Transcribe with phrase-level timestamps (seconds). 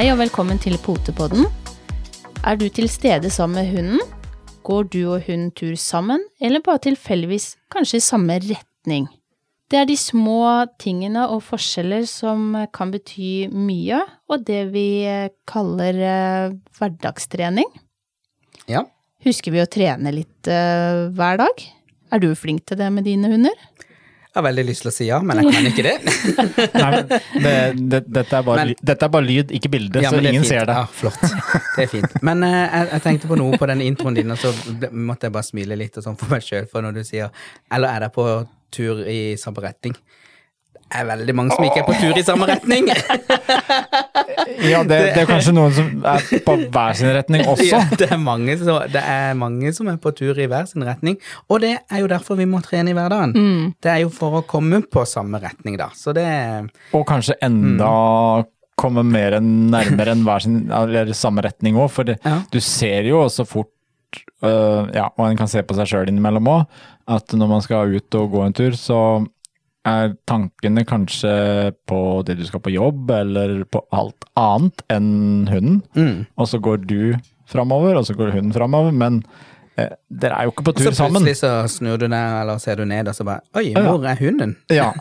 [0.00, 1.42] Hei og velkommen til Potepodden.
[2.48, 3.98] Er du til stede sammen med hunden?
[4.64, 9.10] Går du og hunden tur sammen, eller bare tilfeldigvis kanskje i samme retning?
[9.68, 14.86] Det er de små tingene og forskjeller som kan bety mye, og det vi
[15.44, 17.68] kaller eh, hverdagstrening.
[18.72, 18.86] Ja.
[19.28, 21.66] Husker vi å trene litt eh, hver dag?
[22.08, 23.68] Er du flink til det med dine hunder?
[24.40, 25.94] Har veldig lyst til å si ja, men jeg kan ikke det.
[26.82, 26.90] Nei,
[27.44, 27.54] det,
[27.92, 30.50] det, dette, er bare, Men- dette er bare lyd, ikke bilde, Ja, så ingen fint.
[30.54, 30.76] ser det.
[30.80, 31.20] Ja, flott.
[31.76, 32.16] Det er fint.
[32.26, 35.28] Men uh, jeg, jeg tenkte på noe på den introen din, og så ble, måtte
[35.28, 37.28] jeg bare smile litt og sånn for meg sjøl, for når du sier
[37.72, 38.26] Eller er dere på
[38.74, 39.94] tur i samme retning?
[40.90, 42.88] Er veldig mange som ikke er på tur i samme retning.
[44.60, 47.64] Ja, det, det er kanskje noen som er på hver sin retning også.
[47.66, 50.84] Ja, det, er mange, så, det er mange som er på tur i hver sin
[50.86, 51.16] retning,
[51.50, 53.34] og det er jo derfor vi må trene i hverdagen.
[53.82, 55.88] Det er jo for å komme på samme retning, da.
[55.96, 56.26] Så det
[56.96, 57.90] Og kanskje enda
[58.80, 62.40] komme mer enn nærmere enn hver sin, eller samme retning òg, for det, Ja.
[62.52, 63.72] du ser jo også fort
[64.44, 66.64] øh, ja, og en kan se på seg sjøl innimellom òg,
[67.10, 69.00] at når man skal ut og gå en tur, så
[69.90, 71.34] er tankene kanskje
[71.88, 75.12] på det du skal på jobb, eller på alt annet enn
[75.50, 75.82] hunden.
[75.94, 76.16] mm.
[76.40, 77.14] Og så går du
[77.50, 79.20] framover, og så går hunden framover, men
[79.76, 79.90] eh,
[80.22, 81.22] dere er jo ikke på tur sammen.
[81.22, 84.06] Så plutselig så snur du ned, eller ser du ned, og så bare Oi, hvor
[84.06, 84.54] er hunden?
[84.70, 84.92] Ja.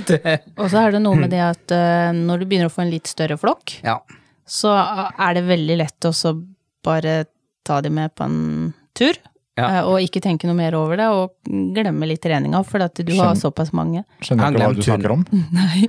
[0.60, 2.94] Og så er det noe med det at uh, når du begynner å få en
[2.94, 3.98] litt større flokk, ja.
[4.48, 6.34] så er det veldig lett å så
[6.84, 7.22] bare
[7.66, 9.18] ta de med på en tur.
[9.60, 9.68] Ja.
[9.80, 13.12] eh, Og ikke tenke noe mer over det, og glemme litt treninga, for at du
[13.18, 14.02] har såpass mange.
[14.24, 15.24] Skjønner Han ikke hva du snakker om.
[15.60, 15.86] Nei.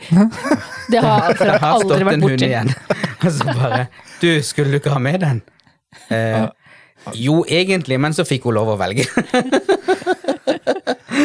[0.92, 2.50] Det har Det akkurat har aldri stått vært en hund borti.
[2.52, 2.74] igjen.
[3.26, 3.84] Og så bare
[4.22, 5.42] Du, skulle du ikke ha med den?
[6.12, 6.50] Eh,
[7.18, 9.08] jo, egentlig, men så fikk hun lov å velge.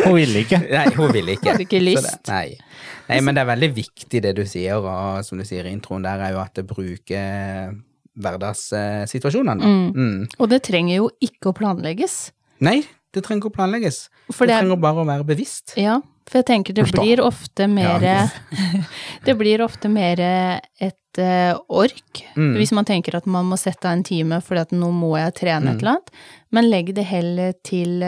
[0.07, 0.61] Hun ville ikke.
[0.71, 1.51] Nei, hun ville ikke.
[1.53, 2.09] Hadde ikke lyst.
[2.25, 2.81] Det, nei.
[3.11, 6.05] nei, men det er veldig viktig det du sier, og som du sier i introen
[6.07, 7.75] der, er jo at det bruker
[8.17, 9.61] hverdagssituasjonene.
[9.61, 9.89] Mm.
[9.93, 10.27] Mm.
[10.41, 12.17] Og det trenger jo ikke å planlegges.
[12.61, 14.09] Nei, det trenger ikke å planlegges.
[14.33, 15.75] For det det er- trenger bare å være bevisst.
[15.77, 18.29] Ja, for jeg tenker det blir ofte mer Ja.
[19.27, 22.55] Det blir ofte mer et eh, ork, Mm.
[22.59, 25.35] hvis man tenker at man må sette av en time fordi at nå må jeg
[25.35, 26.11] trene et eller annet.
[26.53, 28.03] Men legg det heller til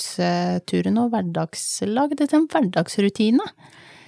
[0.00, 2.16] hverdagsturen og hverdagslag.
[2.16, 3.46] Det til en hverdagsrutine.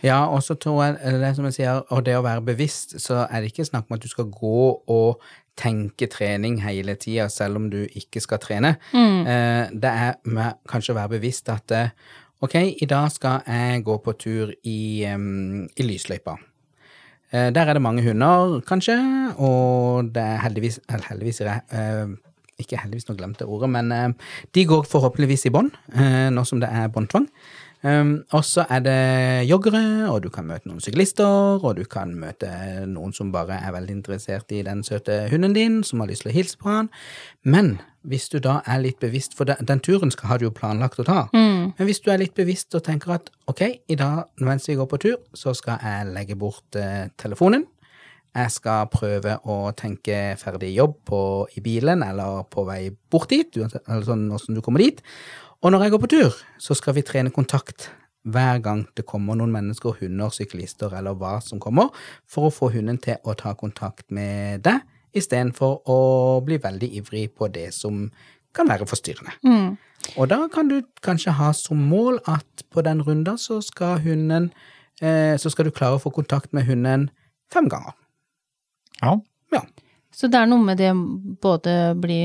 [0.03, 3.21] Ja, og så tror jeg det som jeg sier, og det å være bevisst, så
[3.31, 5.21] er det ikke snakk om at du skal gå og
[5.57, 8.77] tenke trening hele tida, selv om du ikke skal trene.
[8.95, 11.89] Eh, Det er med kanskje å være bevisst at eh,
[12.43, 16.37] ok, i dag skal jeg gå på tur i, um, i lysløypa.
[17.33, 18.97] Eh, Der er det mange hunder, kanskje,
[19.39, 22.07] og det er heldigvis, eller heldigvis det, eh,
[22.59, 24.09] ikke heldigvis, nå glemte jeg ordet, men eh,
[24.55, 27.29] de går forhåpentligvis i bånd, eh, nå som det er båndtvang.
[27.83, 28.99] Um, og så er det
[29.51, 32.47] joggere, og du kan møte noen syklister, og du kan møte
[32.87, 36.31] noen som bare er veldig interessert i den søte hunden din, som har lyst til
[36.31, 36.93] å hilse på han.
[37.43, 40.55] Men hvis du da er litt bevisst, for den, den turen skal, har du jo
[40.55, 41.19] planlagt å ta,
[41.77, 44.87] men hvis du er litt bevisst og tenker at ok, i dag mens vi går
[44.91, 47.67] på tur, så skal jeg legge bort eh, telefonen,
[48.33, 51.19] jeg skal prøve å tenke ferdig jobb på,
[51.59, 55.03] i bilen eller på vei bort dit, uansett- sånn hvordan du kommer dit.
[55.63, 57.93] Og når jeg går på tur, så skal vi trene kontakt
[58.23, 61.91] hver gang det kommer noen mennesker, hunder, syklister eller hva som kommer,
[62.27, 64.83] for å få hunden til å ta kontakt med deg,
[65.15, 65.99] istedenfor å
[66.47, 68.07] bli veldig ivrig på det som
[68.57, 69.35] kan være forstyrrende.
[70.19, 74.51] Og da kan du kanskje ha som mål at på den runda så skal hunden
[75.01, 77.09] eh, Så skal du klare å få kontakt med hunden
[77.53, 77.95] fem ganger.
[79.03, 79.19] Ja.
[79.55, 79.63] Ja.
[80.13, 80.91] Så det er noe med det
[81.41, 82.19] både bli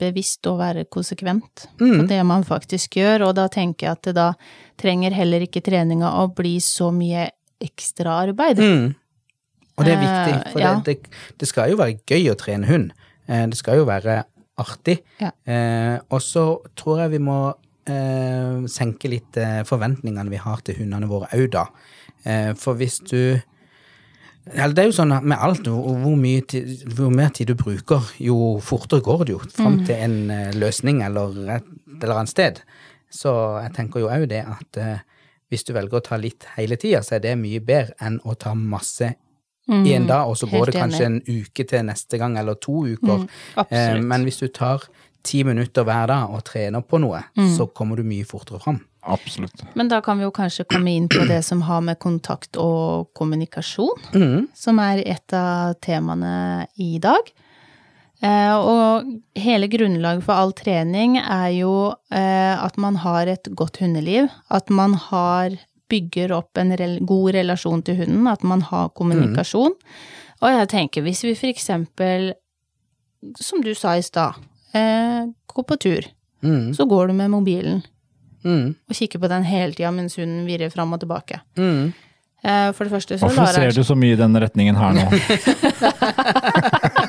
[0.00, 2.06] bevisst og være konsekvent på Mm.
[2.08, 4.32] det man faktisk gjør, og da tenker jeg at det da
[4.80, 7.28] trenger heller ikke treninga å bli så mye
[7.60, 8.58] ekstraarbeid.
[8.58, 8.94] Mm.
[9.78, 10.72] Og det er viktig, Eh, for ja.
[10.80, 12.90] det, det, det skal jo være gøy å trene hund.
[13.28, 14.24] Eh, Det skal jo være
[14.58, 14.98] artig.
[15.20, 15.30] Ja.
[15.46, 17.54] Eh, og så tror jeg vi må
[17.86, 21.66] eh, senke litt eh, forventningene vi har til hundene våre òg, da.
[22.24, 23.38] Eh, for hvis du
[24.52, 27.54] det er jo sånn at med alt, og hvor, mye tid, hvor mer tid du
[27.58, 31.70] bruker, jo fortere går det jo fram til en eh, løsning eller et
[32.02, 32.60] eller annet sted.
[33.10, 34.98] Så jeg tenker jo òg det at eh,
[35.48, 38.34] hvis du velger å ta litt hele tida, så er det mye bedre enn å
[38.36, 39.14] ta masse
[39.68, 41.22] i en dag, og så Mm, går det kanskje enig.
[41.28, 43.26] en uke til neste gang, eller to uker.
[43.56, 43.66] Mm.
[43.70, 44.86] Eh, men hvis du tar
[45.24, 47.56] ti minutter hver dag og trener på noe, Mm.
[47.56, 48.80] så kommer du mye fortere fram.
[49.02, 49.62] Absolutt.
[49.74, 53.08] Men da kan vi jo kanskje komme inn på det som har med kontakt og
[53.14, 54.48] kommunikasjon, Mm.
[54.54, 57.30] som er et av temaene i dag.
[58.20, 59.04] Eh, og
[59.36, 64.68] hele grunnlaget for all trening er jo eh, at man har et godt hundeliv, at
[64.70, 65.50] man har
[65.88, 69.72] bygger opp en rel god relasjon til hunden, at man har kommunikasjon.
[70.42, 72.32] Og jeg tenker, hvis vi for eksempel,
[73.40, 74.34] som du sa i stad,
[74.74, 76.02] eh, går på tur,
[76.42, 76.72] Mm.
[76.74, 77.82] så går du med mobilen
[78.44, 78.74] Mm.
[78.88, 81.40] og kikker på den hele tida mens hunden virrer fram og tilbake.
[81.58, 81.92] Mm.
[82.44, 84.92] Eh, for det første så Hvorfor lar ser du så mye i den retningen her
[84.94, 85.08] nå?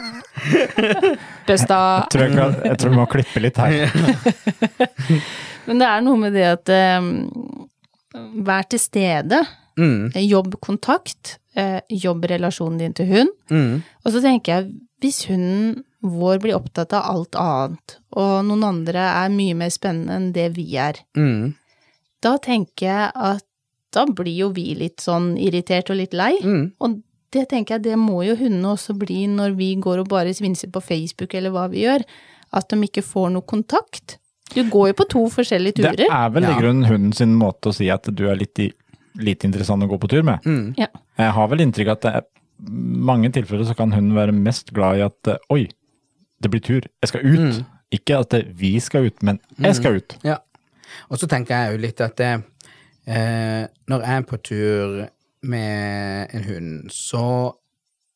[1.48, 1.78] Besta
[2.12, 3.94] Tror jeg, kan, jeg tror vi må klippe litt her.
[5.68, 7.10] Men det er noe med det at eh,
[8.46, 9.42] vær til stede.
[9.80, 10.10] Mm.
[10.16, 11.38] Eh, Jobb kontakt.
[11.58, 13.32] Eh, jobb relasjonen din til hund.
[13.52, 13.82] Mm.
[14.06, 14.70] Og så tenker jeg,
[15.04, 20.16] hvis hunden vår blir opptatt av alt annet, og noen andre er mye mer spennende
[20.16, 21.56] enn det vi er, Mm.
[22.22, 23.44] da tenker jeg at
[23.92, 26.36] da blir jo vi litt sånn irritert og litt lei.
[26.44, 26.72] Mm.
[26.80, 27.02] Og
[27.32, 30.70] det tenker jeg, det må jo hundene også bli når vi går og bare svinser
[30.72, 32.04] på Facebook eller hva vi gjør,
[32.54, 34.18] at de ikke får noe kontakt.
[34.54, 35.96] Du går jo på to forskjellige turer.
[35.98, 36.60] Det er vel i Ja.
[36.60, 38.72] grunnen hunden sin måte å si at du er litt i,
[39.18, 40.42] lite interessant å gå på tur med.
[40.44, 40.76] Mm.
[40.78, 40.88] Ja.
[41.18, 42.24] Jeg har vel inntrykk av at det er
[42.70, 45.68] mange tilfeller så kan hunden være mest glad i at eh, oi,
[46.44, 47.40] det blir tur, jeg skal ut.
[47.40, 47.78] Mm.
[47.92, 50.18] Ikke at det, vi skal ut, men jeg skal ut.
[50.24, 50.38] Ja.
[51.10, 52.34] Og så tenker jeg jo litt at det,
[53.10, 55.00] eh, når jeg er på tur
[55.50, 57.26] med en hund, så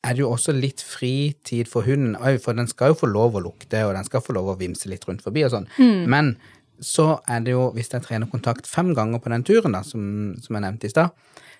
[0.03, 2.17] er det jo også litt fritid for hunden.
[2.43, 4.91] For den skal jo få lov å lukte, og den skal få lov å vimse
[4.91, 5.69] litt rundt forbi og sånn.
[6.11, 6.35] Men
[6.83, 10.35] så er det jo, hvis jeg trener kontakt fem ganger på den turen, da, som,
[10.43, 11.15] som jeg nevnte i stad,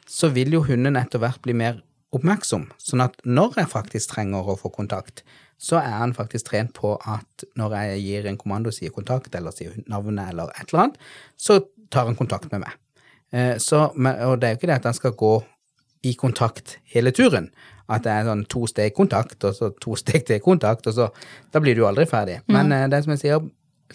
[0.09, 1.79] så vil jo hunden etter hvert bli mer
[2.13, 2.67] oppmerksom.
[2.81, 5.23] Sånn at når jeg faktisk trenger å få kontakt,
[5.63, 9.53] så er han faktisk trent på at når jeg gir en kommando, sier kontakt, eller
[9.55, 10.97] sier navnet, eller et eller annet,
[11.39, 11.61] så
[11.93, 12.73] tar han kontakt med meg.
[13.31, 15.33] Eh, Så, og det er jo ikke det at han skal gå
[16.03, 17.49] i kontakt hele turen.
[17.89, 21.09] At det er sånn to steg kontakt, og så to steg til kontakt, og så
[21.53, 22.41] Da blir du aldri ferdig.
[22.47, 23.47] Men eh, det som jeg sier,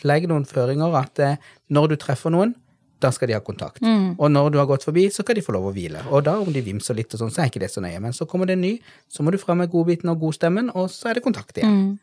[0.04, 1.36] legg noen føringer at eh,
[1.70, 2.54] når du treffer noen,
[3.02, 3.82] da skal de ha kontakt.
[4.18, 6.02] Og når du har gått forbi, så skal de få lov å hvile.
[6.10, 8.00] Og da om de vimser litt og sånn, så er ikke det så nøye.
[8.02, 8.74] Men så kommer det en ny,
[9.10, 11.98] så må du fram med godbiten og godstemmen, og så er det kontakt igjen.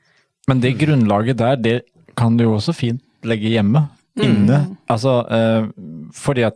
[0.47, 1.77] Men det grunnlaget der, det
[2.15, 3.87] kan du jo også fint legge hjemme.
[4.21, 4.61] Inne.
[4.87, 5.65] Altså, eh,
[6.15, 6.55] fordi at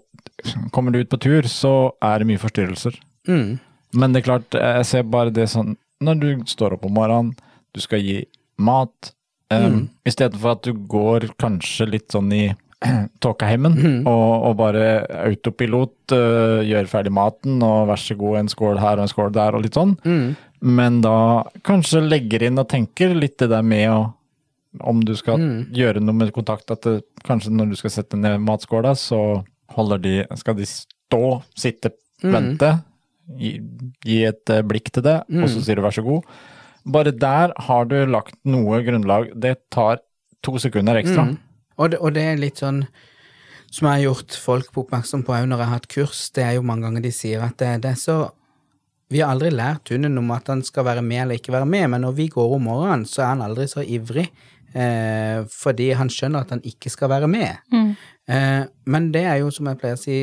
[0.71, 2.95] kommer du ut på tur, så er det mye forstyrrelser.
[3.27, 3.59] Mm.
[3.99, 7.33] Men det er klart, jeg ser bare det sånn Når du står opp om morgenen,
[7.75, 8.21] du skal gi
[8.61, 9.11] mat
[9.51, 12.45] um, I stedet for at du går kanskje litt sånn i
[13.23, 14.83] tåkeheimen og, og bare
[15.25, 19.33] autopilot uh, gjør ferdig maten og vær så god, en skål her og en skål
[19.35, 19.97] der og litt sånn.
[20.05, 20.29] Mm.
[20.79, 21.17] Men da
[21.67, 23.99] kanskje legger inn og tenker litt det der med å
[24.85, 25.41] om du skal
[25.73, 29.41] gjøre noe med kontakt, at det, kanskje når du skal sette ned matskåla, så
[29.73, 31.23] holder de, skal de stå,
[31.57, 31.89] sitte,
[32.21, 32.69] vente,
[33.39, 33.55] gi,
[34.05, 36.29] gi et eh, blikk til det, og så sier du vær så god.
[36.89, 39.33] Bare der har du lagt noe grunnlag.
[39.33, 40.03] Det tar
[40.45, 41.27] to sekunder ekstra.
[41.27, 41.37] Mm.
[41.79, 42.83] Og, det, og det er litt sånn
[43.69, 46.55] som jeg har gjort folk oppmerksom på òg når jeg har hatt kurs, det er
[46.57, 48.19] jo mange ganger de sier at det, det er så
[49.09, 51.87] Vi har aldri lært hunden om at han skal være med eller ikke være med,
[51.89, 54.27] men når vi går om morgenen, så er han aldri så ivrig.
[54.77, 57.57] Eh, fordi han skjønner at han ikke skal være med.
[58.29, 60.19] Eh, men det er jo, som jeg pleier å si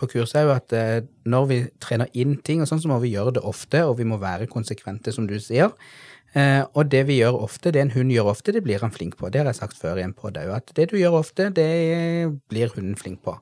[0.00, 2.96] på kurset, er jo at eh, når vi trener inn ting, og sånn, så må
[3.02, 5.74] vi gjøre det ofte, og vi må være konsekvente, som du sier.
[6.32, 9.18] Eh, og det vi gjør ofte, det en hund gjør ofte, det blir han flink
[9.20, 9.28] på.
[9.28, 11.68] Det har jeg sagt før i en podd at det du gjør ofte, det
[12.48, 13.36] blir hunden flink på.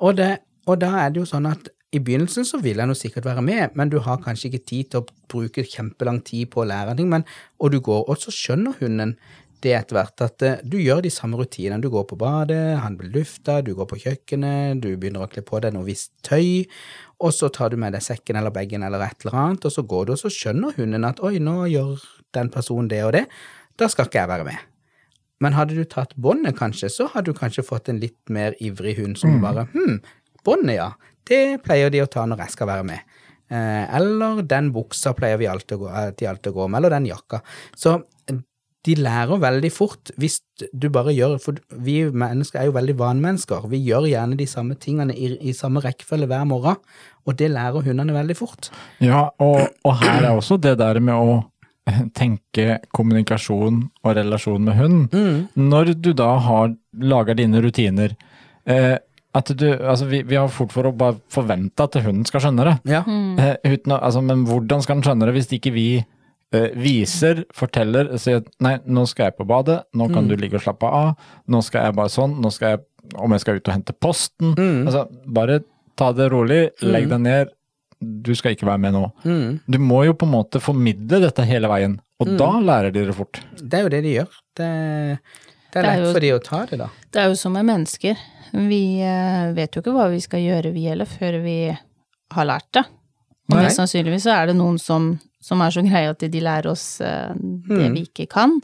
[0.00, 2.98] Og, det, og da er det jo sånn at i begynnelsen så vil han jo
[2.98, 6.62] sikkert være med, men du har kanskje ikke tid til å bruke kjempelang tid på
[6.62, 7.26] å lære ting, men,
[7.58, 9.16] og du går, og så skjønner hunden
[9.60, 11.82] det etter hvert at eh, du gjør de samme rutinene.
[11.82, 15.44] Du går på badet, han blir lufta, du går på kjøkkenet, du begynner å kle
[15.44, 16.64] på deg noe visst tøy,
[17.20, 19.84] og så tar du med deg sekken eller bagen eller et eller annet, og så
[19.84, 22.00] går du, og så skjønner hunden at oi, nå gjør
[22.36, 23.26] den personen det og det,
[23.80, 24.66] da skal ikke jeg være med.
[25.40, 28.98] Men hadde du tatt båndet, kanskje, så hadde du kanskje fått en litt mer ivrig
[29.00, 30.02] hund som bare hm,
[30.44, 30.90] båndet, ja,
[31.30, 33.18] det pleier de å ta når jeg skal være med.
[33.50, 36.94] Eh, eller den buksa pleier vi alltid å gå, eh, alltid å gå med, eller
[36.94, 37.40] den jakka.
[37.74, 37.96] Så
[38.30, 38.38] eh,
[38.86, 40.38] de lærer veldig fort hvis
[40.72, 43.66] du bare gjør For vi mennesker er jo veldig vanemennesker.
[43.72, 46.78] Vi gjør gjerne de samme tingene i, i samme rekkefølge hver morgen,
[47.26, 48.70] og det lærer hundene veldig fort.
[49.02, 51.40] Ja, og, og her er også det der med å
[52.20, 55.20] tenke kommunikasjon og relasjon med hund.
[55.58, 58.16] Når du da har laga dine rutiner
[58.68, 58.96] eh,
[59.30, 62.66] at du, altså vi, vi har fort for å bare forvente at hunden skal skjønne
[62.66, 62.76] det.
[62.90, 63.04] Ja.
[63.06, 67.44] Eh, uten å, altså, men hvordan skal den skjønne det hvis ikke vi eh, viser,
[67.54, 70.90] forteller, sier at nei, nå skal jeg på badet, nå kan du ligge og slappe
[70.90, 71.12] av,
[71.46, 72.82] nå skal jeg bare sånn, nå skal jeg,
[73.22, 74.56] om jeg skal ut og hente posten.
[74.88, 75.60] Altså, bare
[76.00, 77.54] ta det rolig, legg deg ned,
[78.00, 79.04] du skal ikke være med nå.
[79.24, 79.60] Mm.
[79.68, 83.14] Du må jo på en måte formidle dette hele veien, og da lærer de det
[83.16, 83.40] fort.
[83.60, 84.38] Det er jo det de gjør.
[84.56, 84.68] Det,
[85.72, 86.88] det er Det er lett jo- for de å ta det, da.
[87.12, 88.16] Det er jo som med mennesker.
[88.52, 91.58] Vi eh, vet jo ikke hva vi skal gjøre, vi heller, før vi
[92.32, 92.84] har lært det.
[93.50, 93.64] Og Nei.
[93.66, 97.00] mest sannsynligvis så er det noen som, som er så greie at de lærer oss
[97.00, 97.94] eh, det Mm.
[97.94, 98.56] vi ikke kan.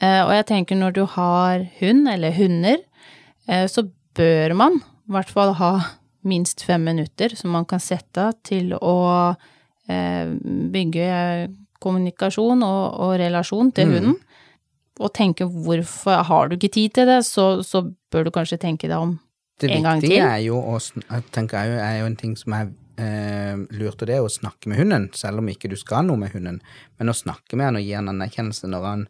[0.00, 2.76] Eh, og jeg tenker når du har hund, eller hunder,
[3.48, 5.72] eh, så bør man i hvert fall ha
[6.26, 8.96] minst fem minutter som man kan sette av til å
[9.88, 10.26] eh,
[10.74, 11.08] bygge
[11.82, 13.94] kommunikasjon og, og relasjon til Mm.
[13.94, 14.16] hunden.
[14.98, 18.88] Og tenke hvorfor har du ikke tid til det, så, så bør du kanskje tenke
[18.88, 19.18] deg om
[19.60, 20.26] Det En gang viktige til.
[20.28, 20.78] er jo å
[21.32, 22.66] tenker jeg, er jo en ting som er
[23.00, 26.16] eh, lurt, og det er å snakke med hunden, selv om ikke du skal noe
[26.20, 26.60] med hunden.
[26.98, 29.06] Men å snakke med han og gi han anerkjennelse når han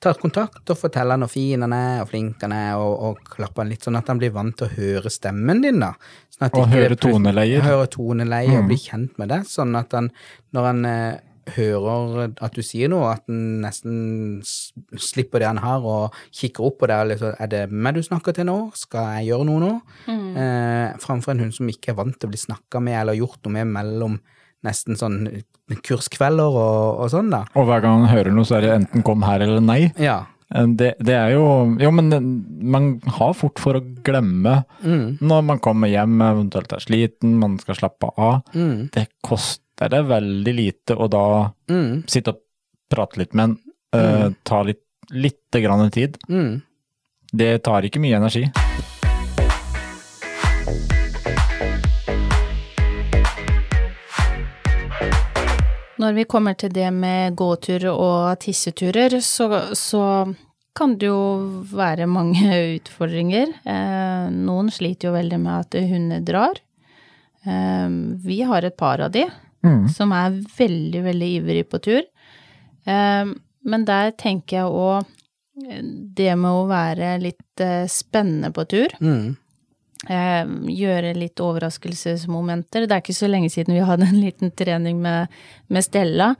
[0.00, 3.24] tar kontakt og forteller han hvor fin han er og flink han er, og, og
[3.36, 5.92] klapper han litt, sånn at han blir vant til å høre stemmen din, da.
[6.32, 7.60] Sånn at Og ikke høre toneleier.
[7.66, 8.70] Høre toneleie og Mm.
[8.72, 10.10] bli kjent med det, sånn at han,
[10.56, 11.18] når han eh,
[11.50, 14.40] hører at du sier noe, at han nesten
[14.96, 16.96] slipper det han har, og kikker opp på det.
[17.00, 18.58] og Liksom, er det meg du snakker til nå?
[18.78, 19.72] Skal jeg gjøre noe nå?
[20.08, 23.40] Eh, framfor en hund som ikke er vant til å bli snakka med eller gjort
[23.44, 24.20] noe med mellom
[24.66, 25.22] nesten sånn
[25.86, 27.44] kurskvelder og, og sånn, da.
[27.56, 29.92] Og hver gang han hører noe, så er det enten kom her eller nei.
[30.02, 30.18] Ja.
[30.52, 31.44] Eh, Det, det er jo
[31.78, 32.10] Jo, men
[32.60, 37.58] man har fort for å glemme Mm, når man kommer hjem, eventuelt er sliten, man
[37.62, 38.42] skal slappe av.
[38.54, 41.24] mm, Det koster det veldig lite å da
[41.70, 42.42] mm, sitte og
[42.90, 43.58] prate litt med en,
[43.90, 46.16] Uh, ta litt, litt grann tid.
[46.28, 46.60] mm.
[47.32, 48.44] Det tar ikke mye energi.
[56.00, 60.02] Når vi kommer til det med gåturer og tisseturer, så, så
[60.76, 61.20] kan det jo
[61.74, 62.40] være mange
[62.78, 63.52] utfordringer.
[63.68, 66.60] Eh, noen sliter jo veldig med at hunder drar.
[67.44, 67.88] Eh,
[68.24, 69.28] vi har et par av de
[69.60, 69.90] Mm.
[69.92, 72.00] som er veldig, veldig ivrig på tur.
[72.88, 73.32] Eh,
[73.68, 75.04] men der tenker jeg òg
[76.16, 78.94] det med å være litt eh, spennende på tur.
[79.04, 79.34] Mm.
[80.08, 82.86] Eh, gjøre litt overraskelsesmomenter.
[82.88, 85.28] Det er ikke så lenge siden vi hadde en liten trening med,
[85.68, 86.32] med Stella,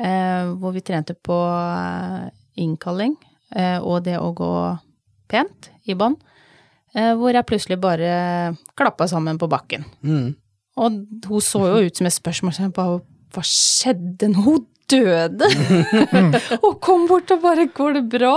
[0.00, 2.30] eh, hvor vi trente på eh,
[2.62, 3.16] innkalling
[3.54, 4.52] eh, og det å gå
[5.32, 6.20] pent i bånd.
[6.96, 8.12] Eh, hvor jeg plutselig bare
[8.76, 9.84] klappa sammen på bakken.
[10.04, 10.32] Mm.
[10.80, 13.02] Og hun så jo ut som et spørsmål, så bare
[13.32, 14.44] Hva skjedde nå?
[14.44, 15.48] Hun døde!
[16.64, 18.34] og kom bort og bare Går det bra?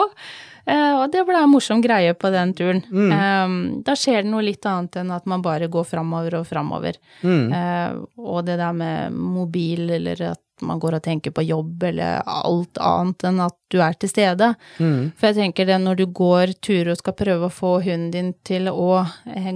[0.65, 2.81] Eh, og det ble en morsom greie på den turen.
[2.89, 6.97] Eh, da skjer det noe litt annet enn at man bare går framover og framover.
[7.21, 7.53] Mm.
[7.53, 12.23] Eh, og det der med mobil, eller at man går og tenker på jobb, eller
[12.25, 14.53] alt annet enn at du er til stede.
[14.79, 15.11] Mm.
[15.17, 18.33] For jeg tenker det når du går turer og skal prøve å få hunden din
[18.47, 19.03] til å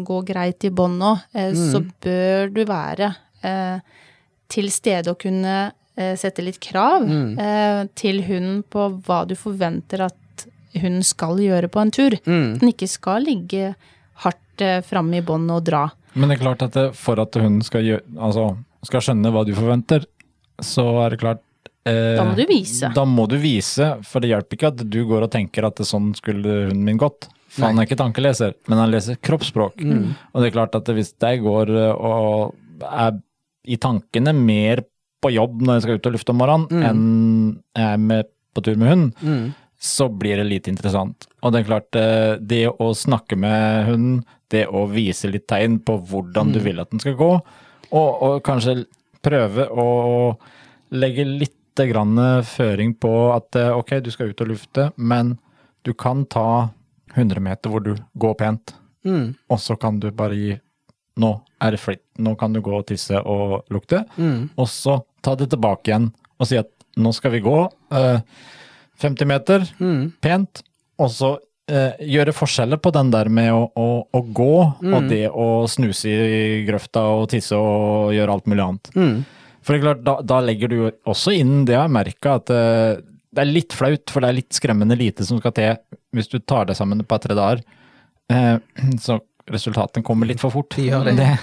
[0.05, 1.15] gå greit i bånd nå,
[1.55, 3.13] så bør du være
[3.47, 3.79] eh,
[4.51, 5.69] til stede og kunne
[6.15, 10.15] sette litt krav eh, til hunden på hva du forventer at
[10.75, 12.15] hunden skal gjøre på en tur.
[12.25, 12.59] Mm.
[12.61, 13.73] Den ikke skal ligge
[14.25, 15.87] hardt eh, framme i bånd og dra.
[16.13, 18.49] Men det er klart at det, for at hun skal, gjøre, altså,
[18.87, 20.05] skal skjønne hva du forventer,
[20.59, 21.41] så er det klart
[21.87, 22.89] eh, Da må du vise.
[22.95, 26.11] Da må du vise, for det hjelper ikke at du går og tenker at sånn
[26.17, 27.29] skulle hunden min gått.
[27.49, 29.79] For han er ikke tankeleser, men han leser kroppsspråk.
[29.81, 32.53] Og det er klart at hvis jeg går eh, og
[32.85, 33.17] er
[33.69, 34.83] i tankene mer
[35.19, 37.01] på jobb når jeg skal ut og lufte om morgenen, enn
[37.75, 39.49] jeg er med på tur med hund, Mm.
[39.79, 41.27] Så blir det lite interessant.
[41.41, 45.79] Og det er klart, eh, det å snakke med hunden, det å vise litt tegn
[45.85, 47.29] på hvordan du vil at den skal gå,
[47.91, 48.83] og, og kanskje
[49.23, 50.37] prøve å
[50.91, 55.37] legge litt grann føring på at eh, ok, du skal ut og lufte, men
[55.87, 56.69] du kan ta
[57.15, 58.75] 100 meter hvor du går pent,
[59.07, 59.29] Mm.
[59.47, 60.57] og så kan du bare gi
[61.23, 61.29] nå
[61.63, 64.49] er det flitt, nå kan du gå og tisse og lukte, Mm.
[64.59, 66.67] og så ta det tilbake igjen og si at
[66.97, 67.55] nå skal vi gå
[67.95, 68.19] eh,
[68.99, 70.11] 50 meter, Mm.
[70.21, 70.61] pent,
[70.99, 71.33] og så
[71.69, 74.53] eh, gjøre forskjeller på den der med å, å, å gå,
[74.89, 78.89] og det å snuse i grøfta og tisse og gjøre alt mulig annet.
[78.95, 79.19] Mm.
[79.61, 80.77] For det er klart, da, da legger du
[81.07, 84.39] også inn det jeg har merka, at eh, det er litt flaut, for det er
[84.39, 85.75] litt skremmende lite som skal til
[86.17, 87.61] hvis du tar deg sammen et par-tre dager.
[88.33, 88.55] Eh,
[89.05, 90.73] så resultatene kommer litt for fort.
[90.75, 91.17] De gjør det.
[91.21, 91.33] det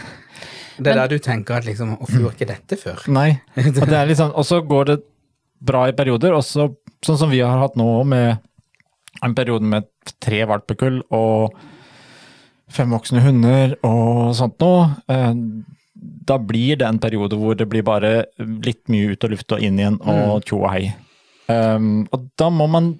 [0.78, 3.04] Det er der du tenker at liksom Hvorfor gjorde ikke dette før?
[3.14, 3.30] Nei.
[3.56, 4.96] Og, sånn, og så går det
[5.58, 6.68] bra i perioder, Også
[7.04, 8.38] sånn som vi har hatt nå med
[9.25, 9.86] en periode med
[10.20, 11.54] tre valpekull og
[12.72, 14.88] fem voksne hunder og sånt noe.
[15.08, 15.32] Eh,
[16.26, 19.64] da blir det en periode hvor det blir bare litt mye ut og lufta og
[19.64, 20.90] inn igjen og tjo og hei.
[21.46, 22.90] Um, og da må man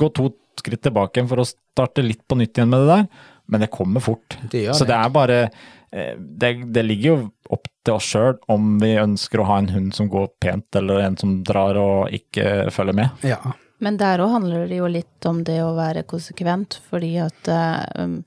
[0.00, 3.04] gå to skritt tilbake igjen for å starte litt på nytt igjen med det der,
[3.52, 4.38] men det kommer fort.
[4.50, 4.98] Det Så det det.
[4.98, 5.38] er bare
[5.92, 7.18] eh, det, det ligger jo
[7.56, 11.02] opp til oss sjøl om vi ønsker å ha en hund som går pent, eller
[11.04, 13.26] en som drar og ikke følger med.
[13.26, 13.40] Ja.
[13.80, 17.48] Men der òg handler det jo litt om det å være konsekvent, fordi at
[17.96, 18.18] um,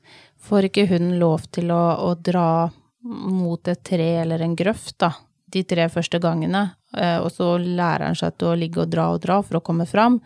[0.42, 2.72] får ikke hunden lov til å, å dra
[3.04, 5.12] mot et tre eller en grøft, da,
[5.54, 6.64] de tre første gangene,
[6.98, 9.66] eh, og så lærer han seg til å ligge og dra og dra for å
[9.66, 10.18] komme fram.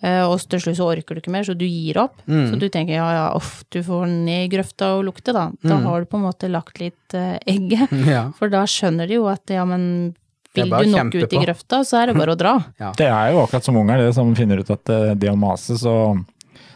[0.00, 2.22] Eh, og til slutt så orker du ikke mer, så du gir opp.
[2.24, 5.50] Så du tenker ja ja, uff, du får ned i grøfta og lukte, da.
[5.60, 7.92] Da har du på en måte lagt litt uh, egget.
[8.10, 8.30] Ja.
[8.38, 10.14] For da skjønner de jo at ja, men
[10.56, 12.56] vil du nok ut i grøfta, så er det bare å dra.
[12.82, 12.92] Ja.
[12.96, 15.76] Det er jo akkurat som unger, det som finner ut at eh, det å mase,
[15.78, 15.94] så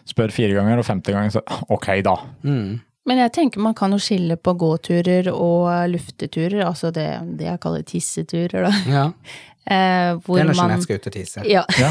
[0.09, 2.19] spør fire ganger, og femte ganger så ok, da.
[2.45, 2.83] Mm.
[3.09, 7.09] Men jeg tenker man kan jo skille på gåturer og lufteturer, altså det,
[7.41, 8.87] det jeg kaller tisseturer, da.
[8.91, 9.09] ja.
[9.65, 11.43] Eh, hvor Det er når man jeg skal ut og tisse.
[11.49, 11.63] Ja.
[11.81, 11.87] Ja.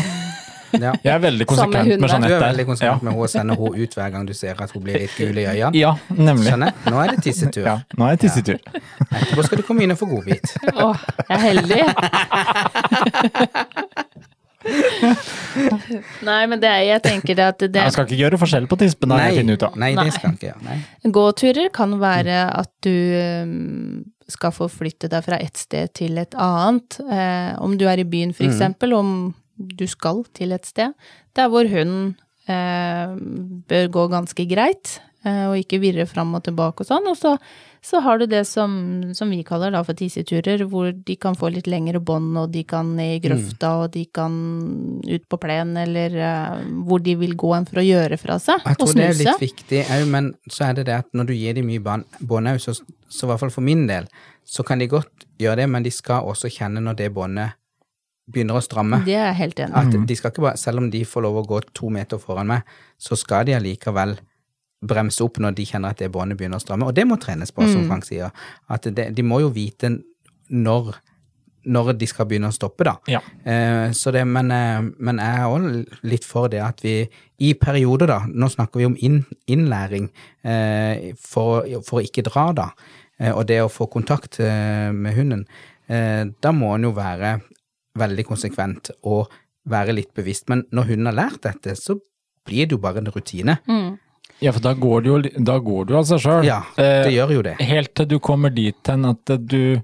[0.73, 0.93] Ja.
[1.03, 2.29] Jeg er veldig konsekvent med Jeanette.
[2.29, 4.71] Du er veldig konsekvent med henne og sender henne ut hver gang du ser at
[4.73, 5.71] hun blir litt gul i øynene.
[5.83, 6.47] Ja, nemlig.
[6.49, 7.65] Jeanette, nå er det tissetur.
[7.67, 8.57] Ja, nå er det tissetur.
[9.09, 10.47] Etterpå skal du komme inn og få godbit.
[10.73, 10.95] Åh,
[11.27, 11.81] jeg er heldig.
[16.23, 18.77] Nei, men det er, jeg tenker det at det, Jeg skal ikke gjøre forskjell på
[18.79, 19.77] tispen, har jeg funnet ut av.
[19.79, 20.63] nei, det skal ikke gjøre.
[20.69, 20.77] Nei.
[21.17, 22.95] Gåturer kan være at du
[23.43, 26.99] um, skal forflytte deg fra et sted til et annet.
[27.03, 29.09] Eh, om du er i byen for eksempel, om
[29.57, 30.93] du skal til et sted,
[31.37, 32.15] der hvor hunden
[32.49, 33.17] eh,
[33.69, 37.07] bør gå ganske greit, eh, og ikke virre fram og tilbake og sånn.
[37.11, 37.35] Og så,
[37.83, 38.73] så har du det som,
[39.15, 42.65] som vi kaller da for tisseturer, hvor de kan få litt lengre bånd, og de
[42.67, 44.35] kan i grøfta, og de kan
[45.05, 48.65] ut på plen, eller eh, hvor de vil gå en for å gjøre fra seg,
[48.65, 51.37] Jeg tror det er litt viktig òg, men så er det det at når du
[51.37, 52.75] gir dem mye bånd òg, så,
[53.07, 54.09] så i hvert fall for min del,
[54.43, 57.59] så kan de godt gjøre det, men de skal også kjenne når det båndet
[58.29, 59.01] begynner å stramme.
[59.07, 59.79] Det er jeg helt enig.
[59.79, 62.49] At de skal ikke bare, selv om de får lov å gå to meter foran
[62.49, 64.15] meg, så skal de allikevel
[64.83, 66.87] bremse opp når de kjenner at det båndet begynner å stramme.
[66.87, 68.31] Og det må trenes på, som Frank sier.
[68.71, 69.91] At det, de må jo vite
[70.51, 70.91] når,
[71.71, 72.97] når de skal begynne å stoppe, da.
[73.11, 73.21] Ja.
[73.47, 76.97] Eh, så det, men, eh, men jeg er òg litt for det at vi
[77.43, 80.09] i perioder, da Nå snakker vi om inn, innlæring
[80.43, 82.69] eh, for, for å ikke dra, da.
[83.19, 85.47] Eh, og det å få kontakt eh, med hunden.
[85.87, 87.37] Eh, da må en jo være
[87.99, 89.29] veldig konsekvent og
[89.69, 90.47] være litt bevisst.
[90.49, 91.95] Men når hun har lært dette, så
[92.45, 93.57] blir det jo bare en rutine.
[94.43, 96.43] Ja, for da går det jo, da går det jo av seg sjøl.
[96.47, 97.53] Ja, det gjør jo det.
[97.63, 99.79] Helt til du kommer dit hen at du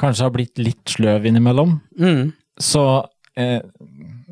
[0.00, 2.32] kanskje har blitt litt sløv innimellom, Mm.
[2.60, 3.60] så eh,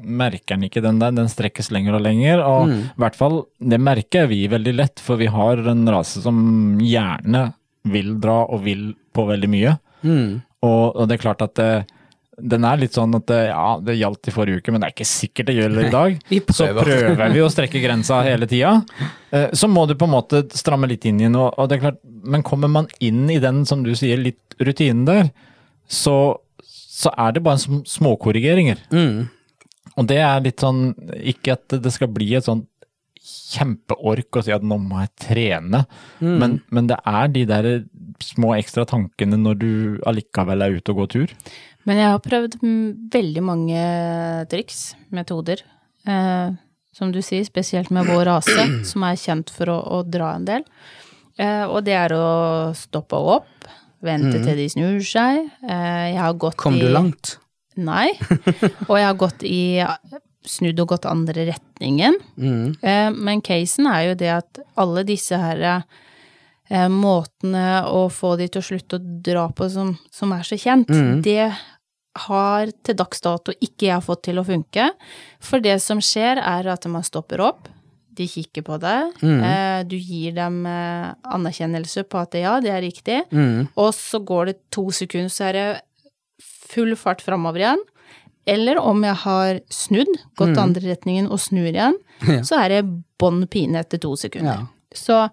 [0.02, 2.42] merker den ikke den der, den strekkes lenger og lenger.
[2.44, 2.80] Og Mm.
[2.90, 7.52] i hvert fall, det merker vi veldig lett, for vi har en rase som gjerne
[7.84, 9.78] vil dra og vil på veldig mye.
[10.04, 10.42] Mm.
[10.62, 11.86] Og, og det er klart at det,
[12.42, 15.06] den er litt sånn at ja, det gjaldt i forrige uke, men det er ikke
[15.08, 16.16] sikkert det gjelder i dag.
[16.56, 17.34] Så prøver.
[17.36, 18.72] vi å strekke grensa hele tida.
[19.30, 21.36] Eh, Så må du på en måte stramme litt inn igjen.
[21.38, 25.04] Og, det er klart, men kommer man inn i den, som du sier, litt rutinen
[25.06, 25.30] der,
[25.86, 26.16] så,
[26.66, 28.82] så er det bare sm- småkorrigeringer.
[28.90, 29.28] Mm.
[29.96, 32.66] Og det er litt sånn, ikke at det skal bli et sånt
[33.52, 35.84] kjempeork å si at nå må jeg trene,
[36.40, 37.68] men, men det er de der
[38.22, 39.70] små ekstra tankene når du
[40.08, 41.34] allikevel er ute og går tur.
[41.88, 43.84] Men jeg har prøvd mm, veldig mange
[44.52, 45.64] triks, metoder.
[46.06, 46.54] Eh,
[46.92, 50.48] som du sier, spesielt med vår rase, som er kjent for å, å dra en
[50.48, 50.66] del.
[51.40, 52.26] Eh, og det er å
[52.76, 53.68] stoppe opp,
[54.02, 55.46] vente til de snur seg.
[55.62, 57.36] Eh, jeg har gått Kom i du langt?
[57.80, 58.10] Nei.
[58.90, 59.80] Og jeg har gått i
[60.44, 62.18] snudd og gått andre retningen.
[62.36, 62.74] Mm.
[62.82, 68.50] Eh, Men casen er jo det at alle disse her eh, måtene å få de
[68.52, 70.92] til å slutte å dra på som, som er så kjent,
[71.24, 71.48] det
[72.14, 74.90] har til dags dato ikke jeg fått til å funke.
[75.40, 77.68] For det som skjer er at man stopper opp,
[78.12, 79.38] de kikker på deg, mm.
[79.88, 83.68] du gir dem eh, anerkjennelse på at ja, det er riktig, Mm.
[83.80, 85.64] og så går det to sekunder, så er det
[86.72, 87.80] full fart framover igjen.
[88.44, 91.96] Eller om jeg har snudd, gått andre retningen og snur igjen,
[92.28, 92.42] Ja.
[92.44, 92.82] så er det
[93.18, 94.66] bånn pine etter to sekunder.
[94.66, 94.92] Ja.
[94.92, 95.30] Så eh,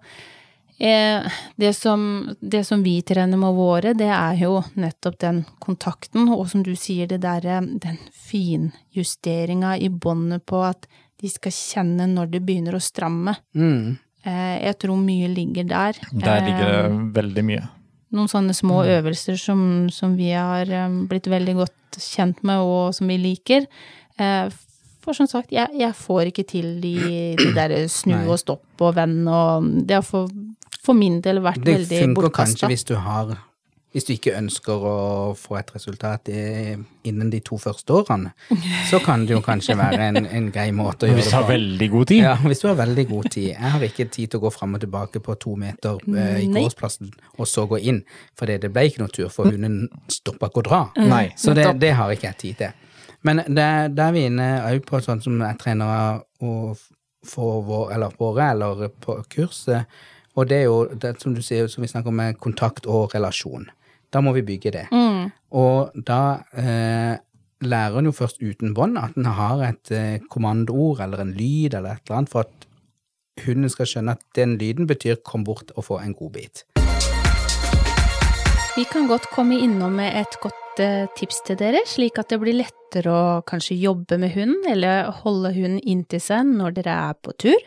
[0.80, 6.46] det, som, det som vi trener med våre, det er jo nettopp den kontakten, og
[6.48, 10.88] som du sier, det derre den finjusteringa i båndet på at
[11.20, 13.34] de skal kjenne når det begynner å stramme.
[13.52, 13.98] Mm.
[14.24, 16.00] Eh, jeg tror mye ligger der.
[16.12, 17.68] Der ligger Eh, det veldig mye.
[18.10, 19.60] noen sånne små øvelser som,
[19.92, 20.66] som vi har
[21.06, 23.68] blitt veldig godt kjent med, og som vi liker.
[24.18, 24.48] Eh,
[25.00, 26.96] for som sagt, jeg, jeg får ikke til de,
[27.38, 28.26] de der snu Nei.
[28.28, 30.28] og stopp og venn, og det har for,
[30.80, 33.36] for min del vært Det veldig funker kanskje hvis du har
[33.90, 34.96] hvis du ikke ønsker å
[35.34, 38.30] få et resultat innen de to første årene,
[38.86, 41.24] så kan det jo kanskje være en, en grei måte å gjøre det.
[41.24, 42.20] Hvis du har veldig god tid.
[42.22, 43.48] Ja, hvis du har veldig god tid.
[43.48, 46.46] Jeg har ikke tid til å gå fram og tilbake på to meter eh, i
[46.54, 47.98] gårdsplassen, og så gå inn,
[48.38, 50.80] for det ble ikke noe tur, for hunden stoppa ikke å dra.
[51.10, 51.24] Nei.
[51.34, 52.86] Så det, det har ikke jeg tid til.
[53.26, 56.78] Men der, der er vi inne òg på sånn som jeg trener og
[57.26, 59.90] får vår, eller våre, eller på kurset,
[60.38, 63.14] Og det er jo, det, som du sier, som vi snakker om med kontakt og
[63.14, 63.66] relasjon.
[64.10, 64.86] Da må vi bygge det.
[65.50, 66.20] Og da
[66.58, 67.18] eh,
[67.60, 71.74] lærer en jo først uten bånd at en har et eh, kommandoord eller en lyd
[71.74, 72.68] eller et eller annet for at
[73.44, 76.64] hunden skal skjønne at den lyden betyr 'kom bort og få en godbit'.
[78.76, 82.40] Vi kan godt komme innom med et godt eh, tips til dere, slik at det
[82.40, 87.14] blir lettere å kanskje jobbe med hunden, eller holde hunden inntil seg når dere er
[87.18, 87.60] på tur.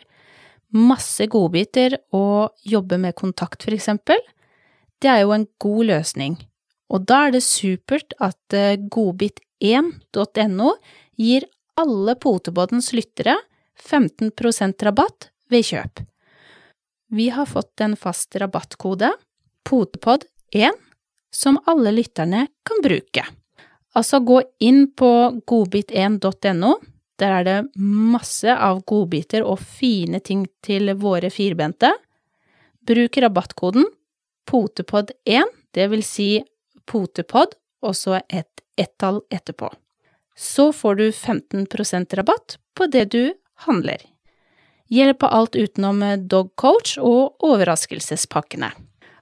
[0.74, 4.18] Masse godbiter og jobbe med kontakt, for eksempel.
[4.98, 6.38] Det er jo en god løsning.
[6.90, 10.70] Og da er det supert at eh, godbit1.no
[11.20, 11.46] gir
[11.80, 13.36] alle Poteboddens lyttere
[13.80, 16.02] 15% rabatt ved kjøp.
[17.14, 19.12] Vi har fått en fast rabattkode,
[19.68, 20.74] potepod1,
[21.34, 23.24] som alle lytterne kan bruke.
[23.94, 25.10] Altså gå inn på
[25.46, 26.72] godbit1.no,
[27.20, 31.92] der er det masse av godbiter og fine ting til våre firbente.
[32.84, 33.86] Bruk rabattkoden
[34.46, 36.28] potepod1, det vil si
[36.86, 39.70] potepod, og så et ett-tall etterpå.
[40.36, 43.34] Så får du 15% rabatt på det du
[43.66, 44.02] handler.
[44.90, 48.72] Gjelder på alt utenom dogcoach og overraskelsespakkene.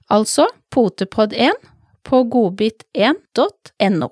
[0.09, 1.69] Altså potepod1
[2.03, 4.09] på godbit1.no.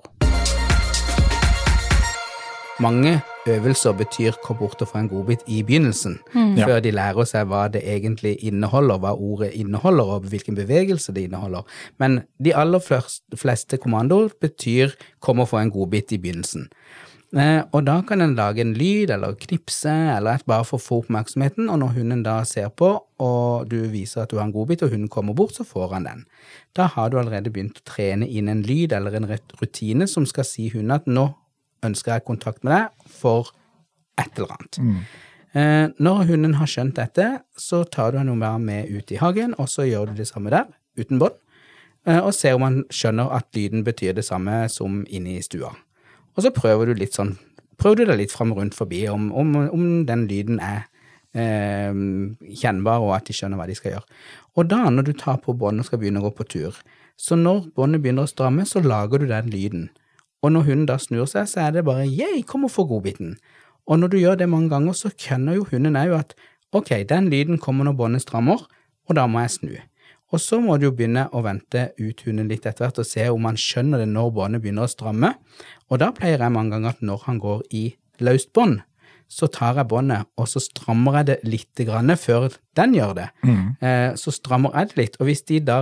[2.80, 6.56] Mange øvelser betyr 'kom bort og få en godbit' i begynnelsen, mm.
[6.56, 11.20] før de lærer seg hva det egentlig inneholder, hva ordet inneholder, og hvilken bevegelse det
[11.20, 11.62] inneholder.
[11.98, 12.78] Men de aller
[13.36, 16.68] fleste kommandoer betyr 'kom og få en godbit' i begynnelsen.
[17.32, 20.84] Eh, og da kan en lage en lyd eller knipse eller et bare for å
[20.84, 24.52] få oppmerksomheten, og når hunden da ser på, og du viser at du har en
[24.52, 26.26] godbit, og hunden kommer bort, så får han den.
[26.76, 29.30] Da har du allerede begynt å trene inn en lyd eller en
[29.62, 31.30] rutine som skal si hunden at nå
[31.86, 33.52] ønsker jeg kontakt med deg for
[34.20, 34.80] et eller annet.
[35.52, 37.26] Eh, når hunden har skjønt dette,
[37.58, 40.70] så tar du henne med ut i hagen, og så gjør du det samme der,
[40.96, 41.36] uten bånd,
[42.06, 45.74] eh, og ser om han skjønner at lyden betyr det samme som inne i stua.
[46.36, 47.36] Og så prøver du litt sånn,
[47.76, 50.86] prøver du deg litt fram rundt forbi om, om, om den lyden er
[51.36, 54.20] eh, kjennbar, og at de skjønner hva de skal gjøre.
[54.56, 56.80] Og da, når du tar på bånd og skal begynne å gå på tur,
[57.20, 59.90] så når båndet begynner å stramme, så lager du den lyden.
[60.42, 63.36] Og når hunden da snur seg, så er det bare jeg kom og få godbiten'.
[63.86, 66.34] Og når du gjør det mange ganger, så kjenner jo hunden òg at
[66.72, 68.66] 'ok, den lyden kommer når båndet strammer,
[69.08, 69.80] og da må jeg snu'.
[70.32, 73.28] Og så må du jo begynne å vente ut hunden litt etter hvert og se
[73.28, 75.34] om han skjønner det når båndet begynner å stramme.
[75.90, 78.80] Og da pleier jeg mange ganger at når han går i løst bånd,
[79.28, 83.28] så tar jeg båndet, og så strammer jeg det litt grann før den gjør det.
[83.80, 85.78] Eh, så strammer jeg det litt, og hvis de da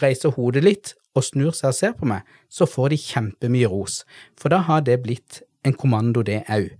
[0.00, 4.04] reiser hodet litt og snur seg og ser på meg, så får de kjempemye ros.
[4.38, 6.70] For da har det blitt en kommando, det òg.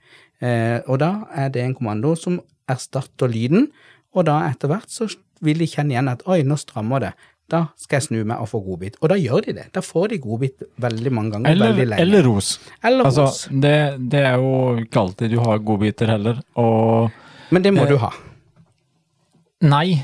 [0.40, 2.38] Eh, og da er det en kommando som
[2.70, 3.68] erstatter lyden,
[4.14, 5.08] og da etter hvert så
[5.44, 7.12] vil de kjenne igjen at oi, nå strammer det.
[7.50, 8.96] Da skal jeg snu meg og få godbit.
[9.02, 9.64] Og da gjør de det.
[9.74, 12.00] Da får de godbit veldig mange ganger, Eller, veldig lenge.
[12.04, 12.50] eller ros.
[12.84, 13.40] Eller Altså, ros.
[13.50, 13.74] det,
[14.12, 14.52] det er jo
[14.84, 16.38] ikke alltid du har godbiter heller.
[16.62, 17.10] Og
[17.50, 18.12] Men det må eh, du ha.
[19.66, 19.98] nei,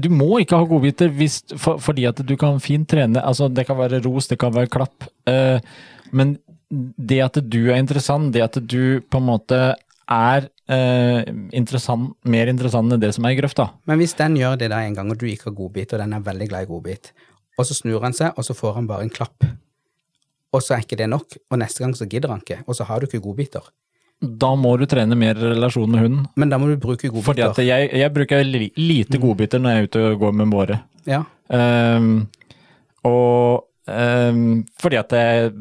[0.00, 3.22] du må ikke ha godbiter hvis, for, fordi at du kan fint trene.
[3.22, 5.06] Altså, det kan være ros, det kan være klapp.
[5.28, 5.58] Uh,
[6.14, 6.36] men
[6.70, 9.60] det at du er interessant, det at du på en måte
[10.10, 11.20] er uh,
[11.56, 13.70] interessant, mer interessant enn det som er i grøfta.
[13.90, 16.16] Men hvis den gjør det da en gang, og du ikke har godbit, og den
[16.16, 17.12] er veldig glad i godbit,
[17.58, 19.46] og så snur han seg, og så får han bare en klapp,
[20.54, 22.86] og så er ikke det nok, og neste gang så gidder han ikke, og så
[22.88, 23.64] har du ikke godbiter.
[24.20, 26.26] Da må du trene mer relasjon med hunden.
[26.40, 27.26] Men da må du bruke godbiter.
[27.26, 30.52] Fordi at jeg, jeg bruker li, lite godbiter når jeg er ute og går med
[30.54, 30.80] båre.
[31.08, 32.26] Ja, Um,
[33.04, 35.52] og um, fordi at jeg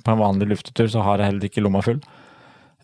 [0.00, 2.00] på en vanlig luftetur så har jeg heller ikke lomma full.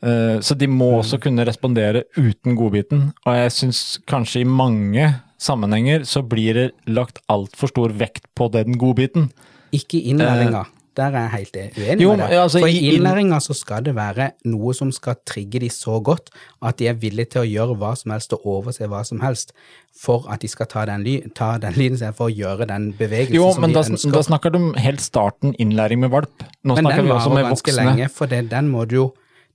[0.05, 3.11] Uh, så de må også kunne respondere uten godbiten.
[3.25, 5.09] Og jeg syns kanskje i mange
[5.41, 9.31] sammenhenger så blir det lagt altfor stor vekt på den godbiten.
[9.73, 10.65] ikke innlæringa.
[10.97, 12.39] Der er jeg helt uenig Jo, med deg.
[12.41, 16.31] altså, For i- innlæringa så skal det være noe som skal trigge de så godt
[16.63, 19.53] at de er villige til å gjøre hva som helst og overse hva som helst
[20.01, 23.35] for at de skal ta den, ly ta den lyden for å gjøre den bevegelsen
[23.35, 24.13] Jo, som men de da, ønsker.
[24.13, 26.33] da snakker du om helt starten innlæring med valp.
[26.65, 27.85] Nå Men snakker den vi også varer med ganske voksne.
[27.85, 29.13] lenge, for det, den må du jo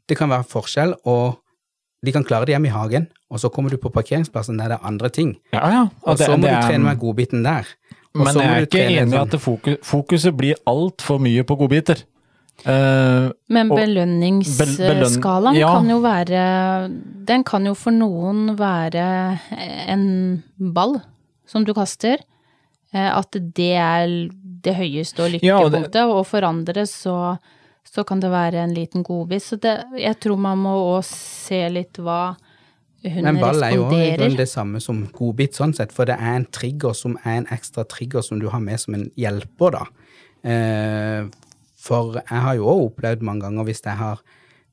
[0.10, 1.38] Det kan være forskjell, og
[2.06, 4.78] de kan klare det hjemme i hagen, og så kommer du på parkeringsplassen der det
[4.82, 5.88] er andre ting, Ja, ja.
[6.04, 7.66] og det- så må det du er- trene med godbiten der.
[8.14, 12.04] Men jeg er ikke enig i at fokus, fokuset blir altfor mye på godbiter.
[12.62, 15.72] Uh, Men belønningsskalaen belønn- ja.
[15.74, 16.42] kan jo være
[17.26, 19.40] Den kan jo for noen være
[19.90, 20.04] en
[20.60, 21.00] ball
[21.48, 22.22] som du kaster.
[22.94, 24.30] Eh, At det er
[24.62, 27.38] det høyeste og Ja, og lykkepunktet, og for andre så,
[27.88, 29.42] så kan det være en liten godbit.
[29.42, 32.36] Så det, jeg tror man må òg se litt hva
[33.04, 36.36] Men ball er jo i grunnen det samme som godbit, sånn sett, for det er
[36.36, 39.86] en trigger som er en ekstra trigger som du har med som en hjelper, da.
[40.44, 41.26] Eh,
[41.82, 44.22] for jeg har jo òg opplevd mange ganger hvis jeg har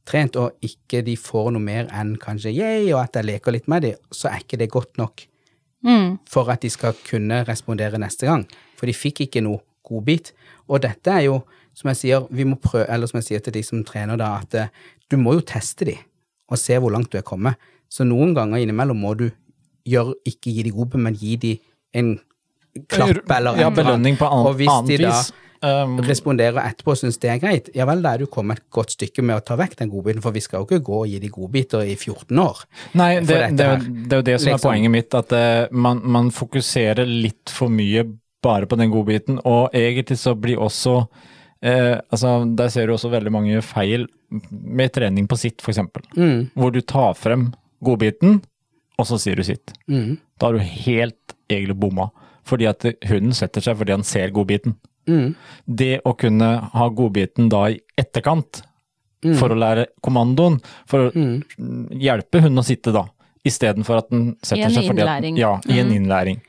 [0.08, 3.68] trent og ikke de får noe mer enn kanskje yay, og at jeg leker litt
[3.68, 5.26] med dem, så er ikke det godt nok
[5.84, 6.18] Mm.
[6.26, 8.44] for at de skal kunne respondere neste gang.
[8.76, 10.32] For de fikk ikke noe godbit.
[10.68, 13.52] Og dette er jo, som jeg sier, vi må prøve, eller som jeg sier til
[13.52, 14.66] de som trener da, at eh,
[15.08, 15.94] du må jo teste de,
[16.50, 17.54] og se hvor langt du er kommet.
[17.88, 19.28] Så noen ganger innimellom må du
[19.88, 21.52] gjøre, ikke gi de gode, men gi de
[21.96, 22.16] en
[22.88, 24.68] klapp eller en Ja, belønning på annet, vis.
[24.68, 25.44] Og hvis de da.
[25.58, 28.68] Um, responderer etterpå og syns det er greit, ja vel, da er du kommet et
[28.70, 31.08] godt stykke med å ta vekk den godbiten, for vi skal jo ikke gå og
[31.10, 32.60] gi de godbiter i 14 år.
[33.00, 34.68] Nei, det, det, er det er jo det som er Liksom.
[34.68, 38.06] poenget mitt, at uh, man, man fokuserer litt for mye
[38.46, 41.00] bare på den godbiten, og egentlig så blir også
[41.58, 45.80] eh, altså Der ser du også veldig mange feil med trening på sitt, f.eks.
[46.14, 47.48] Mm, Hvor du tar frem
[47.84, 48.40] godbiten,
[48.98, 49.72] og så sier du sitt.
[49.88, 52.10] mm, Da har du helt egentlig bomma.
[52.48, 54.74] Fordi at hunden setter seg fordi han ser godbiten.
[55.06, 55.34] mm,
[55.66, 58.62] Det å kunne ha godbiten da i etterkant,
[59.34, 61.90] for å lære kommandoen, for å mm.
[61.98, 63.08] hjelpe hunden å sitte da,
[63.44, 65.38] istedenfor at den setter seg fordi at, innlæring.
[65.40, 66.42] Ja, i en innlæring.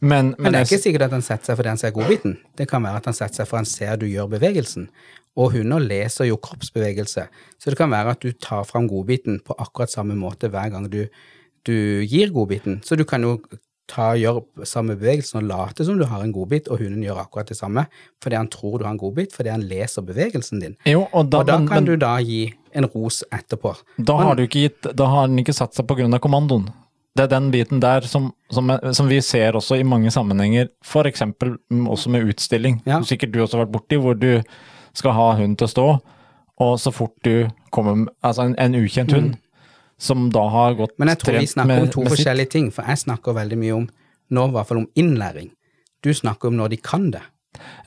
[0.00, 2.38] Men, Men det er ikke sikkert at han setter seg fordi han ser godbiten.
[2.56, 4.88] Det kan være at han setter seg fordi han ser du gjør bevegelsen.
[5.34, 7.26] Og hunder leser jo kroppsbevegelse,
[7.58, 10.86] så det kan være at du tar fram godbiten på akkurat samme måte hver gang
[10.92, 11.04] du,
[11.66, 12.80] du gir godbiten.
[12.86, 13.40] Så du kan jo
[13.90, 17.50] ta, gjøre samme bevegelsen og late som du har en godbit, og hunden gjør akkurat
[17.50, 17.86] det samme
[18.22, 20.78] fordi han tror du har en godbit, fordi han leser bevegelsen din.
[20.88, 23.74] Jo, og da, Og da kan men, du da gi en ros etterpå.
[23.98, 26.70] da har du ikke gitt Da har den ikke satt seg på grunn av kommandoen.
[27.14, 31.22] Det er den biten der som, som, som vi ser også i mange sammenhenger, f.eks.
[31.70, 32.80] også med utstilling.
[32.86, 33.02] Ja.
[33.06, 34.40] Sikkert du også har vært borti, hvor du
[34.94, 35.86] skal ha hunden til å stå,
[36.64, 39.34] og så fort du kommer med Altså en, en ukjent hund,
[39.98, 41.02] som da har gått Mm.
[41.02, 43.76] Men jeg tror vi trent snakker om to forskjellige ting, for jeg snakker veldig mye
[43.82, 43.86] om
[44.34, 45.50] nå i hvert fall om innlæring.
[46.02, 47.22] Du snakker om når de kan det.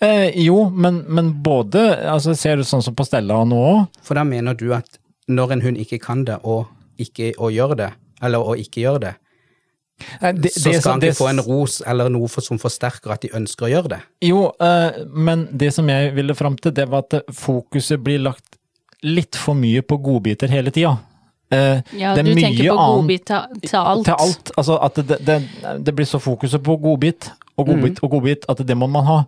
[0.01, 3.79] Eh, jo, men, men både altså Ser du sånn som på Stella nå òg?
[4.05, 6.67] For da mener du at når en hund ikke kan det, og
[7.01, 7.89] ikke å gjøre det,
[8.23, 9.13] eller å ikke gjøre det,
[9.97, 13.67] så skal han ikke få en ros eller noe for, som forsterker at de ønsker
[13.67, 13.99] å gjøre det.
[14.27, 18.57] Jo, eh, men det som jeg ville fram til, det var at fokuset blir lagt
[19.05, 20.95] litt for mye på godbiter hele tida.
[21.51, 24.05] Eh, Ja, det er du mye tenker på annet- godbit til, til alt.
[24.05, 24.51] Til alt.
[24.57, 25.37] Altså at det, det,
[25.85, 27.73] det blir så fokuset på godbit og Mm.
[27.73, 29.19] godbit og godbit at det må man ha.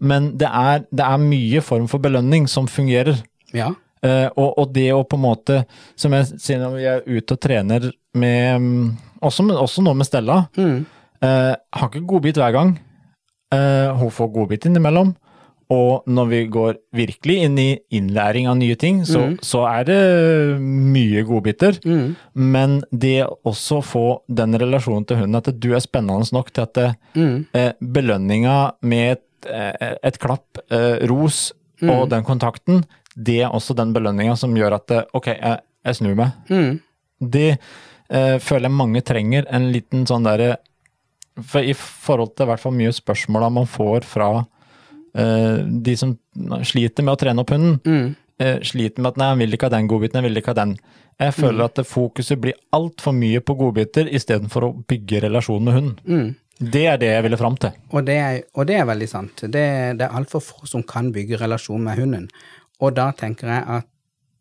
[0.00, 3.20] Men det er, det er mye form for belønning som fungerer.
[3.54, 3.68] Ja.
[4.02, 5.64] Eh, og, og det å på en måte,
[5.96, 10.06] som jeg sier når vi er ute og trener med mm, Også, også nå med
[10.08, 10.46] Stella.
[10.56, 10.84] Mm.
[11.22, 12.74] Eh, har ikke godbit hver gang.
[13.54, 15.14] Eh, hun får godbit innimellom.
[15.72, 19.96] Og når vi går virkelig inn i innlæring av nye ting, så, så er det
[20.62, 21.80] mye godbiter.
[21.82, 22.12] Mm.
[22.38, 26.74] Men det også få den relasjonen til hunden, at du er spennende nok til at
[26.78, 27.46] det, Mm.
[27.54, 31.52] eh, belønninga med et, eh, et klapp, eh, ros
[31.82, 32.84] og den kontakten,
[33.16, 36.30] det er også den belønninga som gjør at det, ok, jeg, jeg snur meg.
[36.48, 36.80] Mm.
[37.32, 37.58] Det
[38.10, 40.56] eh, føler jeg mange trenger en liten sånn derre
[41.42, 44.28] For i forhold til i hvert fall mye spørsmåla man får fra
[45.14, 46.14] eh, de som
[46.64, 48.14] sliter med å trene opp hunden, Mm.
[48.40, 50.64] eh, sliter med at nei, han vil ikke ha den godbiten, jeg vil ikke ha
[50.64, 50.76] den.
[51.20, 55.74] Jeg føler at det fokuset blir altfor mye på godbiter istedenfor å bygge relasjon med
[55.74, 55.98] hunden.
[56.06, 56.34] Mm.
[56.72, 57.70] Det er det jeg ville fram til.
[57.92, 59.40] Og det, er, og det er veldig sant.
[59.44, 62.28] Det, det er altfor få som kan bygge relasjon med hunden.
[62.80, 63.86] Og da tenker jeg at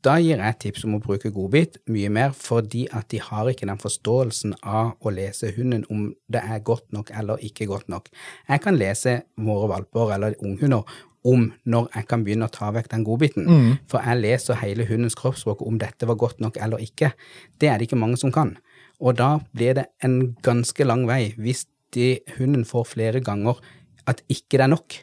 [0.06, 3.68] da gir jeg tips om å bruke godbit mye mer, fordi at de har ikke
[3.70, 8.12] den forståelsen av å lese hunden om det er godt nok eller ikke godt nok.
[8.50, 10.86] Jeg kan lese våre valper eller unghunder
[11.26, 13.48] om når jeg kan begynne å ta vekk den godbiten.
[13.90, 17.16] For jeg leser hele hundens kroppsspråk om dette var godt nok eller ikke.
[17.58, 18.54] Det er det ikke mange som kan.
[19.02, 21.66] Og da blir det en ganske lang vei hvis
[21.96, 23.58] de, hunden får flere ganger
[24.06, 25.00] at ikke det er nok.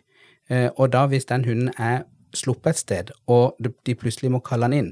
[0.50, 2.04] Eh, og da hvis den hunden er
[2.36, 4.90] sluppet et sted, og de plutselig må kalle han inn,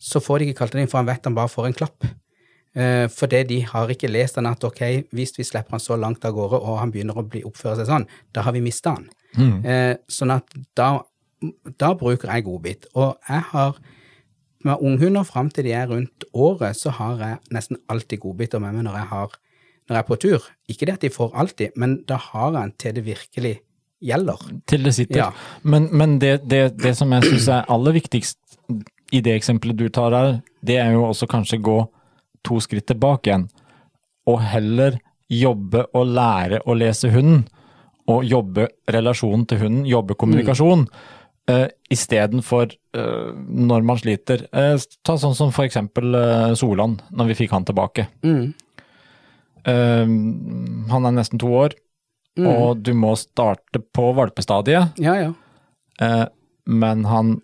[0.00, 2.08] så får de ikke kalt han inn, for han vet han bare får en klapp.
[2.78, 4.82] Eh, fordi de har ikke lest han at ok,
[5.16, 7.90] hvis vi slipper han så langt av gårde, og han begynner å bli oppføre seg
[7.90, 9.08] sånn, da har vi mista han.
[9.30, 9.60] Mm.
[10.10, 10.88] sånn at da,
[11.78, 12.88] da bruker jeg godbit.
[12.98, 13.76] Og jeg har
[14.66, 18.76] med unghunder fram til de er rundt året, så har jeg nesten alltid godbiter med
[18.76, 19.36] meg når jeg, har,
[19.88, 20.48] når jeg er på tur.
[20.68, 23.54] Ikke det at de får alltid, men da har jeg en til det virkelig
[24.00, 24.40] gjelder.
[24.68, 25.18] Til det sitter.
[25.20, 25.30] Ja.
[25.62, 28.38] Men, men det, det, det som jeg syns er aller viktigst
[29.10, 30.36] i det eksempelet du tar her,
[30.66, 31.78] det er jo også kanskje gå
[32.46, 33.48] to skritt tilbake igjen.
[34.30, 34.98] Og heller
[35.30, 37.44] jobbe og lære å lese hunden.
[38.10, 40.86] Og jobbe relasjonen til hunden, jobbe kommunikasjon.
[41.50, 44.46] Uh, Istedenfor uh, når man sliter.
[44.54, 44.74] Uh,
[45.06, 48.06] ta sånn som for eksempel eh, Solan, når vi fikk han tilbake.
[48.26, 48.50] Mm.
[49.66, 50.04] Uh,
[50.90, 51.76] Han er nesten to år,
[52.40, 52.48] Mm.
[52.50, 55.32] og du må starte på valpestadiet, Ja, ja.
[56.00, 56.26] eh,
[56.70, 57.36] men han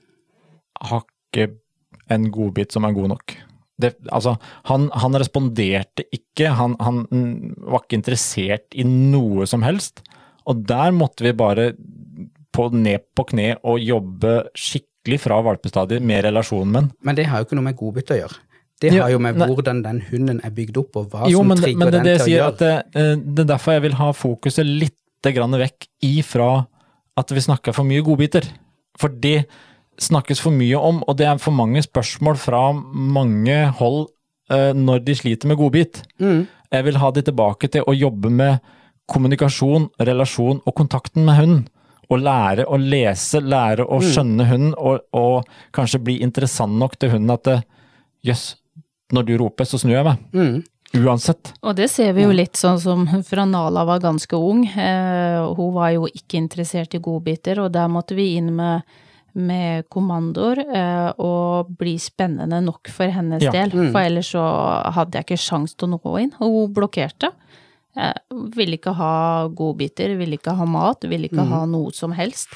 [0.81, 1.51] har ikke
[2.13, 3.37] en godbit som er god nok.
[3.83, 4.37] Det, altså,
[4.71, 7.03] han, han responderte ikke, han, han
[7.67, 10.01] var ikke interessert i noe som helst.
[10.49, 11.73] Og der måtte vi bare
[12.57, 16.95] på, ned på kne og jobbe skikkelig fra valpestadiet med relasjonen med.
[17.05, 18.39] Men det har jo ikke noe med godbit å gjøre.
[18.81, 21.81] Det har jo med hvordan den hunden er bygd opp, og hva Jo, som trigger
[21.81, 22.57] men det den det til å gjøre.
[22.61, 24.95] det, eh, det er derfor jeg vil ha fokuset litt
[25.27, 26.67] grann vekk ifra
[27.17, 28.45] at vi snakker for mye godbiter.
[29.01, 29.47] For det
[29.99, 34.11] snakkes for mye om, og det er for mange spørsmål fra mange hold
[34.53, 36.03] eh, når de sliter med godbit.
[36.21, 36.45] Mm.
[36.73, 38.61] Jeg vil ha de tilbake til å jobbe med
[39.11, 41.65] kommunikasjon, relasjon og kontakten med hunden.
[42.07, 47.17] Å lære å lese, lære å skjønne hunden, og, og kanskje bli interessant nok til
[47.17, 47.57] hunden at det,
[48.27, 48.53] jøss,
[49.13, 50.25] når du roper, så snur jeg meg.
[50.35, 50.65] Mm.
[50.97, 51.51] Uansett.
[51.67, 54.65] Og det ser vi jo litt sånn som fra Nala var ganske ung.
[54.67, 58.87] Eh, hun var jo ikke interessert i godbiter, og der måtte vi inn med,
[59.37, 63.53] med kommandoer eh, og bli spennende nok for hennes Ja.
[63.53, 63.75] del.
[63.93, 64.45] For ellers så
[64.97, 66.33] hadde jeg ikke sjans til å nå inn.
[66.39, 67.33] Hun blokkerte.
[67.97, 68.13] Eh,
[68.57, 72.49] ville ikke ha godbiter, ville ikke ha mat, ville ikke ha noe som helst.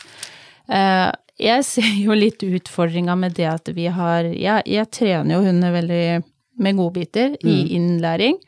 [0.69, 1.11] Eh,
[1.41, 5.73] jeg ser jo litt utfordringa med det at vi har Jeg, jeg trener jo hunder
[5.73, 6.23] veldig
[6.59, 8.39] med godbiter i innlæring.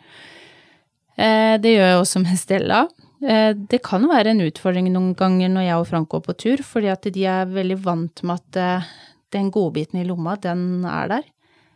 [1.17, 2.83] Eh, det gjør jeg også med Stella.
[3.23, 6.62] Eh, det kan være en utfordring noen ganger når jeg og Frank går på tur,
[6.67, 8.93] fordi at de er veldig vant med at eh,
[9.33, 11.29] den godbiten i lomma, den er der.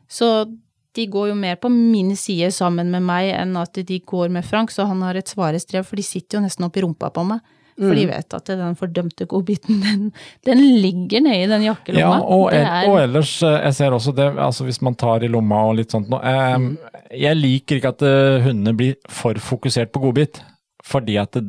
[0.08, 0.48] Så
[0.96, 4.46] de går jo mer på min side sammen med meg enn at de går med
[4.46, 7.44] Frank, så han har et svarestrev, for de sitter jo nesten oppi rumpa på meg.
[7.78, 10.04] For de vet at den fordømte godbiten, den,
[10.48, 12.16] den ligger i den jakkelomma.
[12.16, 15.22] Ja, og, Det er- og ellers, eh, jeg ser også det, altså hvis man tar
[15.22, 19.34] i lomma og litt sånt noe eh, jeg liker ikke at eh, hundene blir for
[19.34, 20.40] fokusert på godbit,
[20.84, 21.44] fordi at det,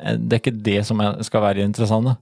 [0.00, 2.16] eh, det er ikke det som skal være interessant.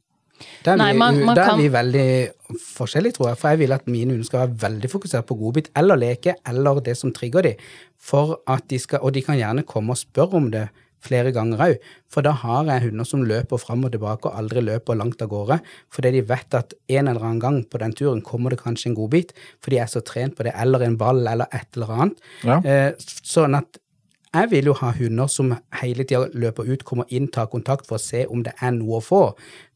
[0.65, 3.39] Der, er Nei, vi, man- man der kan- er vi veldig forskjellige, tror jeg.
[3.39, 6.79] For jeg vil at mine hunder skal være veldig fokusert på godbit eller leke eller
[6.81, 7.55] det som trigger dem.
[7.99, 10.69] For at de skal, og de kan gjerne komme og spørre om det
[11.05, 11.89] flere ganger òg.
[12.11, 15.31] For da har jeg hunder som løper fram og tilbake og aldri løper langt av
[15.33, 15.61] gårde.
[15.95, 18.99] Fordi de vet at en eller annen gang på den turen kommer det kanskje en
[18.99, 19.35] godbit.
[19.63, 20.55] For de er så trent på det.
[20.59, 22.25] Eller en ball eller et eller annet.
[22.47, 22.63] Ja.
[22.63, 22.91] Eh,
[23.23, 23.81] sånn at
[24.29, 27.97] jeg vil jo ha hunder som hele tida løper ut, kommer inn, tar kontakt for
[27.97, 29.23] å se om det er noe å få.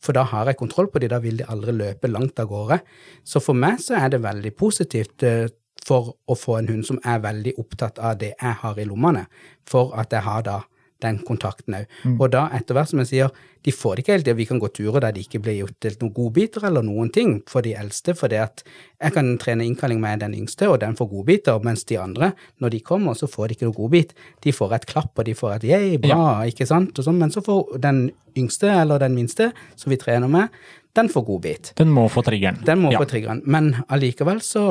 [0.02, 2.82] For da har jeg kontroll på de, da vil de aldri løpe langt av gårde.
[3.24, 5.48] Så for meg så er det veldig positivt eh,
[5.82, 9.24] for å få en hund som er veldig opptatt av det jeg har i lommene,
[9.68, 10.60] for at jeg har da
[11.02, 11.96] den kontakten òg.
[12.18, 14.34] Og da, etter hvert som jeg sier, de får det ikke helt det.
[14.38, 17.62] Vi kan gå turer der det ikke blir gjort noen godbiter eller noen ting for
[17.62, 21.10] de eldste, for det at jeg kan trene innkalling med den yngste, og den får
[21.12, 24.14] godbiter, mens de andre, når de kommer, så får de ikke noe godbit.
[24.42, 27.34] De får et klapp, og de får et yeah, bra, ikke sant, og sånn, men
[27.34, 30.50] så får den yngste eller den minste, som vi trener med,
[30.96, 31.72] den får godbit.
[31.78, 32.60] Den må få triggeren.
[32.66, 33.00] Den må ja.
[33.00, 33.40] få triggeren.
[33.48, 34.66] Men allikevel så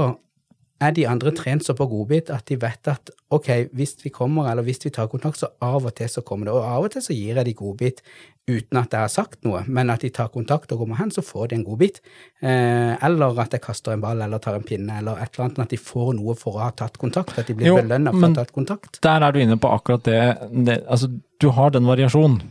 [0.81, 4.49] er de andre trent så på godbit at de vet at ok, hvis vi kommer,
[4.51, 6.55] eller hvis vi tar kontakt, så av og til så kommer det.
[6.57, 8.01] Og av og til så gir jeg de godbit
[8.49, 11.23] uten at jeg har sagt noe, men at de tar kontakt og kommer hen, så
[11.23, 12.01] får de en godbit.
[12.41, 15.59] Eh, eller at jeg kaster en ball eller tar en pinne, eller et eller annet,
[15.59, 17.37] men at de får noe for å ha tatt kontakt.
[17.39, 18.99] At de blir belønna for å ha tatt kontakt.
[19.05, 20.19] Der er du inne på akkurat det,
[20.51, 22.41] det altså du har den variasjonen.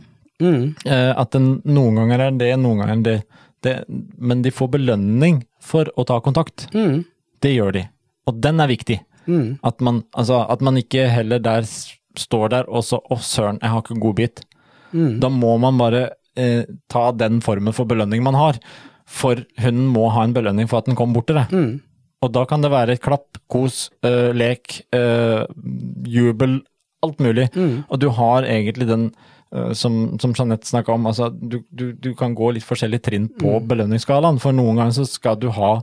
[0.41, 0.73] Mm.
[0.87, 3.17] Eh, at den noen ganger er det, noen ganger er det,
[3.67, 3.77] det.
[4.17, 6.69] Men de får belønning for å ta kontakt.
[6.73, 7.03] Mm.
[7.41, 7.87] Det gjør de.
[8.29, 8.99] Og den er viktig.
[9.27, 9.59] Mm.
[9.63, 11.65] At man, altså, at man ikke heller der
[12.17, 14.41] står der og så Å, søren, jeg har ikke godbit.
[14.91, 15.19] Mm.
[15.23, 16.01] Da må man bare
[16.35, 18.59] eh, ta den formen for belønning man har.
[19.07, 21.51] For hunden må ha en belønning for at den kommer bort til deg.
[21.55, 21.79] Mm.
[22.21, 25.45] Og da kan det være et klapp, kos, øh, lek, øh,
[26.05, 26.59] jubel,
[27.03, 27.47] alt mulig.
[27.55, 27.83] Mm.
[27.89, 29.07] Og du har egentlig den
[29.55, 33.25] øh, som, som Jeanette snakka om, altså du, du, du kan gå litt forskjellige trinn
[33.39, 33.67] på Mm.
[33.71, 34.39] belønningsskalaen.
[34.39, 35.79] For noen ganger så skal du ha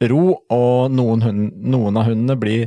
[0.00, 2.66] ro, og noen, hund, noen av hundene blir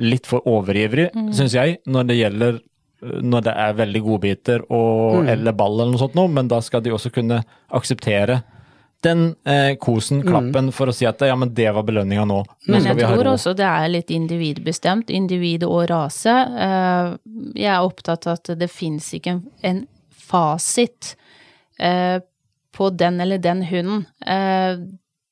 [0.00, 1.32] litt for overivrige, Mm.
[1.34, 2.54] syns jeg, når det gjelder
[3.02, 5.28] eh, når det er veldig godbiter og, Mm.
[5.28, 8.42] eller ball eller noe sånt noe, men da skal de også kunne akseptere
[9.02, 12.44] den eh, kosen, klappen, for å si at ja, men det var belønninga nå.
[12.44, 16.28] Nå Men jeg tror også det er litt individbestemt, individ og rase.
[16.28, 17.16] Eh,
[17.56, 21.14] Jeg er opptatt av at det fins ikke en, en fasit
[21.78, 22.20] eh,
[22.76, 24.06] på den eller den hunden.
[24.26, 24.76] Eh,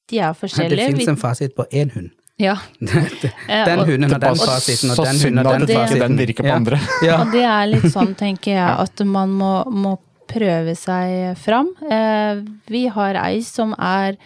[0.09, 0.87] De er Det forskjellige.
[0.93, 2.11] fins Vi- en fasit på én hund.
[2.39, 2.55] Ja.
[2.81, 6.01] Den hunden har den fasiten, og den hunden har den fasiten.
[6.05, 6.79] den virker på andre.
[7.03, 7.17] Ja.
[7.25, 9.97] Og det er litt sånn, tenker jeg, at man må, må
[10.31, 11.73] prøve seg fram.
[11.91, 14.17] Eh, vi har ei som er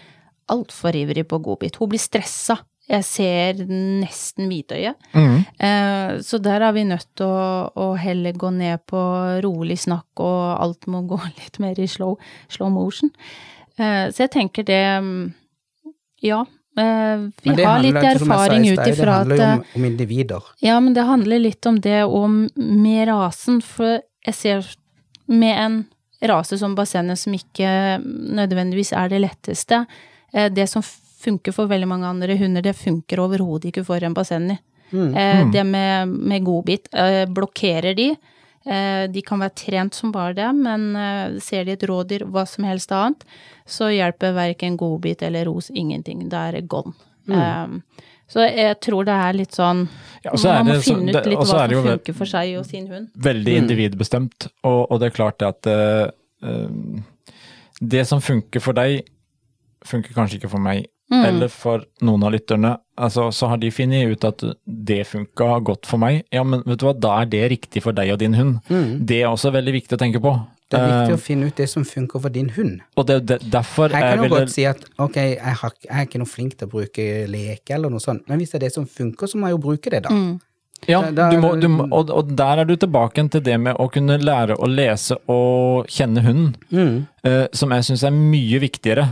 [0.52, 1.76] altfor ivrig på godbit.
[1.80, 2.58] Hun blir stressa
[2.90, 4.96] Jeg ser nesten hvitøyet.
[5.14, 5.36] Mm.
[5.62, 9.00] Eh, så der er vi nødt til å, å heller gå ned på
[9.44, 12.18] rolig snakk, og alt må gå litt mer i slow,
[12.50, 13.08] slow motion.
[13.78, 15.32] Eh, så jeg tenker det mm,
[16.22, 16.44] Ja.
[16.78, 20.46] Eh, vi Men har litt erfaring ut sted, Det handler jo om, om individer.
[20.64, 24.70] Ja, men det handler litt om det og med rasen, for jeg ser
[25.26, 25.78] med en
[26.30, 27.98] rase som bassenget som ikke
[28.38, 29.84] nødvendigvis er det letteste,
[30.32, 30.84] eh, det som
[31.22, 34.62] funker for veldig mange andre hunder, det funker overhodet ikke for en bassenget.
[34.92, 35.14] Mm.
[35.16, 36.88] Eh, det med, med godbit,
[37.32, 38.12] blokkerer de,
[38.64, 42.66] de kan være trent som bare det, men eh, ser de et rådyr, hva som
[42.68, 43.24] helst annet,
[43.66, 46.94] så hjelper verken godbit eller ros ingenting, da er det gone.
[47.30, 49.84] Eh, så jeg tror det er litt sånn
[50.24, 52.54] Ja, så er man må det finne ut litt det, hva som funker for seg
[52.58, 53.10] og sin hund.
[53.28, 56.06] veldig individbestemt, og, og det er klart det at eh,
[56.48, 57.42] eh,
[57.82, 59.02] det som funker for deg,
[59.86, 62.76] funker kanskje ikke for meg, eller for noen av lytterne.
[62.98, 66.22] Altså, så har de funnet ut at det funka godt for meg.
[66.32, 68.60] Ja, men vet du hva, da er det riktig for deg og din hund.
[69.06, 70.34] Det er også veldig viktig å tenke på.
[70.72, 72.80] Det er viktig Eh, å finne ut det som funker for din hund.
[72.96, 76.06] og det, det, derfor Jeg kan jo godt si at ok, jeg, har, jeg er
[76.06, 78.72] ikke noe flink til å bruke leke eller noe sånt, men hvis det er det
[78.72, 80.10] som funker, så må jeg jo bruke det, da.
[80.16, 80.40] Mm.
[80.88, 83.76] Ja, Da- du må, du må, og, og der er du tilbake til det med
[83.78, 87.06] å kunne lære å lese og kjenne hunden, Mm.
[87.22, 89.04] eh, som jeg syns er mye viktigere.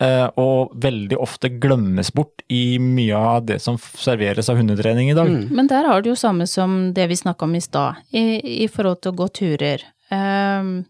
[0.00, 5.16] Eh, og veldig ofte glemmes bort i mye av det som serveres av hundetrening i
[5.18, 5.28] dag.
[5.28, 5.48] Mm.
[5.54, 8.68] Men der har du jo samme som det vi snakka om i stad, i, i
[8.68, 9.84] forhold til å gå turer.
[10.10, 10.84] Um,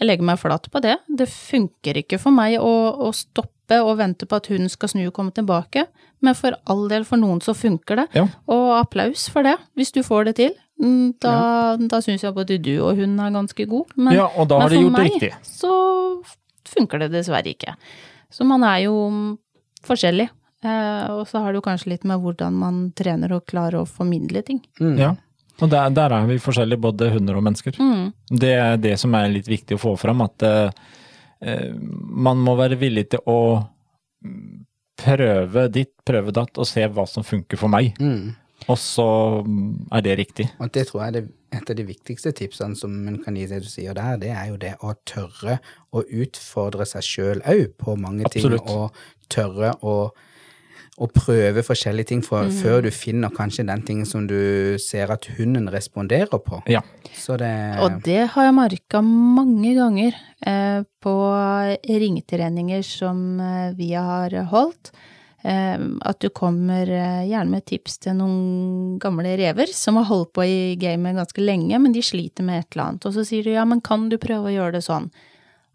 [0.00, 0.96] jeg legger meg flat på det.
[1.08, 2.70] Det funker ikke for meg å,
[3.04, 5.84] å stoppe og vente på at hunden skal snu og komme tilbake,
[6.24, 8.06] men for all del, for noen så funker det.
[8.16, 8.24] Ja.
[8.50, 10.56] Og applaus for det, hvis du får det til.
[10.80, 11.32] Da,
[11.76, 13.90] Da, da syns jeg både du og hunden er ganske god.
[14.00, 15.32] Men, Ja, og da men har de for gjort det meg riktig.
[15.44, 15.72] så
[16.70, 17.74] funker det dessverre ikke.
[18.30, 18.94] Så man er jo
[19.86, 20.28] forskjellig.
[20.62, 23.88] Eh, og så har det jo kanskje litt med hvordan man trener og klarer å
[23.88, 24.60] formidle ting.
[24.80, 24.96] Mm.
[25.00, 25.14] Ja.
[25.60, 27.76] Og der, der er vi forskjellige, både hunder og mennesker.
[27.80, 28.12] Mm.
[28.42, 30.70] Det er det som er litt viktig å få fram, at eh,
[31.44, 33.40] eh, man må være villig til å
[35.00, 37.92] prøve ditt, prøve datt, og se hva som funker for meg.
[38.00, 38.32] Mm.
[38.68, 39.08] Og så
[39.96, 40.50] er det riktig.
[40.60, 43.46] Og det tror jeg er det- et av de viktigste tipsene som en kan gi
[43.50, 45.58] det du sier der, det er jo det å tørre
[45.90, 48.66] å utfordre seg sjøl òg på mange Absolutt.
[48.66, 49.94] ting, og tørre å,
[51.00, 55.26] å prøve forskjellige ting for, før du finner kanskje den tingen som du ser at
[55.38, 56.62] hunden responderer på.
[56.70, 56.84] Ja.
[57.16, 61.16] Så det Og det har jeg merka mange ganger eh, på
[61.86, 64.94] ringetreninger som eh, vi har holdt.
[65.42, 70.34] Eh, at du kommer eh, gjerne med tips til noen gamle rever som har holdt
[70.36, 73.08] på i gamet ganske lenge, men de sliter med et eller annet.
[73.08, 75.08] Og så sier du ja, men kan du prøve å gjøre det sånn?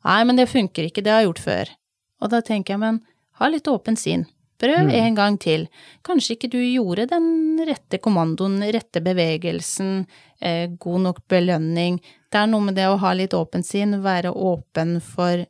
[0.05, 1.73] Nei, men det funker ikke, det har jeg gjort før.
[2.21, 3.01] Og da tenker jeg, men
[3.41, 4.27] ha litt åpent sinn.
[4.61, 5.65] Prøv en gang til.
[6.05, 10.05] Kanskje ikke du gjorde den rette kommandoen, rette bevegelsen,
[10.39, 11.97] eh, god nok belønning.
[12.31, 15.43] Det er noe med det å ha litt åpent sinn, være åpen for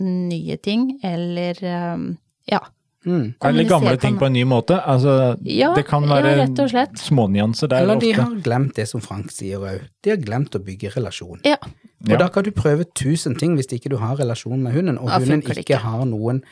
[0.00, 2.08] nye ting, eller eh,
[2.48, 2.62] ja.
[3.06, 3.34] Mm.
[3.44, 4.76] Eller gamle ting på en ny måte.
[4.84, 6.98] Altså, Ja, det kan ja, være rett og slett.
[6.98, 8.22] smånyanser der Eller de ofte.
[8.22, 9.80] har glemt det som Frank sier òg.
[10.02, 11.40] De har glemt å bygge relasjon.
[11.44, 11.56] Ja.
[11.62, 12.16] Og Ja.
[12.18, 15.40] da kan du prøve tusen ting hvis ikke du har relasjon med hunden, og hunden
[15.42, 15.76] ikke, ikke.
[15.78, 16.42] har noen,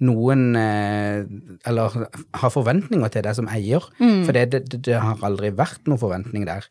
[0.00, 1.24] noen eh,
[1.66, 4.24] Eller har forventninger til deg som eier, Mm.
[4.26, 6.62] for det, det, det har aldri vært noen forventning der.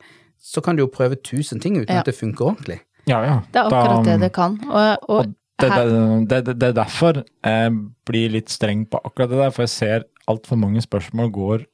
[0.41, 1.99] Så kan du jo prøve tusen ting uten Ja.
[1.99, 2.79] at det funker ordentlig.
[3.07, 3.41] Ja, ja.
[3.51, 4.59] Det er akkurat Da- det det kan.
[4.69, 7.71] Og, og, Og det, det, det, det er derfor jeg
[8.07, 11.65] blir litt streng på akkurat det der, for jeg ser altfor mange spørsmål går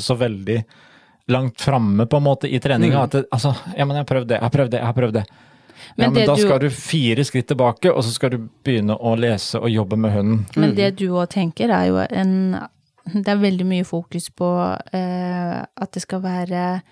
[0.00, 0.62] så veldig
[1.30, 2.96] langt framme på en måte i treninga.
[2.96, 3.04] Mm.
[3.04, 4.96] At det, altså, ja, men jeg har prøvd det, jeg har prøvd det, jeg har
[4.98, 5.24] prøvd det.
[5.30, 8.96] Ja, Men men da du- skal du fire skritt tilbake, og så skal du begynne
[8.98, 10.46] å lese og jobbe med hunden.
[10.56, 12.34] Men det du òg tenker, er jo en
[13.10, 14.46] Det er veldig mye fokus på
[14.92, 16.82] eh, at det skal være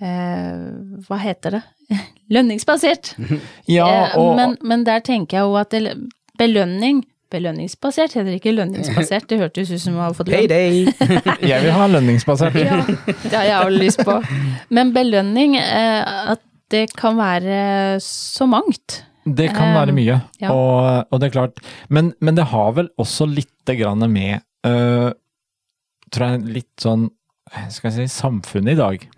[0.00, 0.64] eh,
[1.06, 1.62] Hva heter det?
[2.34, 3.14] Lønningsbasert.
[3.76, 5.94] Ja, Eh, og men, men der tenker jeg jo at det,
[6.38, 10.44] belønning Belønningsbasert heter det ikke lønningsbasert, det hørtes ut som du hadde fått lønn.
[10.46, 10.84] Payday!
[11.50, 12.54] jeg vil ha lønningsbasert.
[12.54, 14.14] Ja, det har jeg også lyst på.
[14.70, 19.00] Men belønning, eh, at det kan være så mangt.
[19.26, 20.54] Det kan være Um, mye, ja.
[20.54, 21.58] og, og det er klart.
[21.90, 25.10] Men, men det har vel også lite grann med uh,
[26.14, 27.08] tror jeg, litt sånn
[27.74, 29.08] skal jeg si, samfunnet i dag.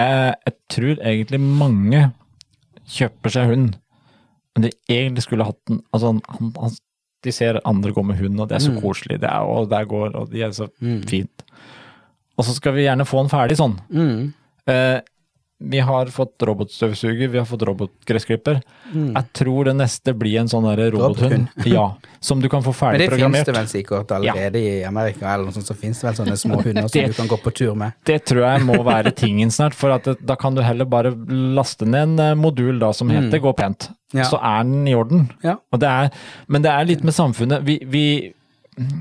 [0.00, 2.06] Uh, jeg tror egentlig mange
[2.88, 3.74] kjøper seg hund,
[4.56, 6.76] men de egentlig skulle hatt den altså, han, han,
[7.24, 8.80] De ser andre gå med hund, og det er så Mm.
[8.80, 11.02] koselig, det er, og der går, og de er så Mm.
[11.08, 11.42] fint.
[12.38, 13.74] Og så skal vi gjerne få den ferdig sånn.
[13.90, 14.32] Mm.
[14.68, 15.00] Eh,
[15.60, 18.60] vi har fått robotstøvsuger, vi har fått robotgressklipper.
[18.94, 21.48] Jeg tror det neste blir en sånn robothund.
[21.68, 23.18] Ja, som du kan få ferdigprogrammert.
[23.18, 26.06] Men det finnes det vel sikkert allerede i Amerika, eller noe sånt, så finnes det
[26.06, 27.98] vel sånne små hunder som du kan gå på tur med.
[28.06, 31.12] Det tror jeg må være tingen snart, for at det, da kan du heller bare
[31.58, 33.90] laste ned en eh, modul da som heter Gå pent.
[34.14, 34.24] Ja.
[34.30, 35.26] Så er den i orden.
[35.42, 35.58] Ja.
[35.74, 36.14] Og det er,
[36.46, 37.66] men det er litt med samfunnet.
[37.66, 38.06] Vi, vi,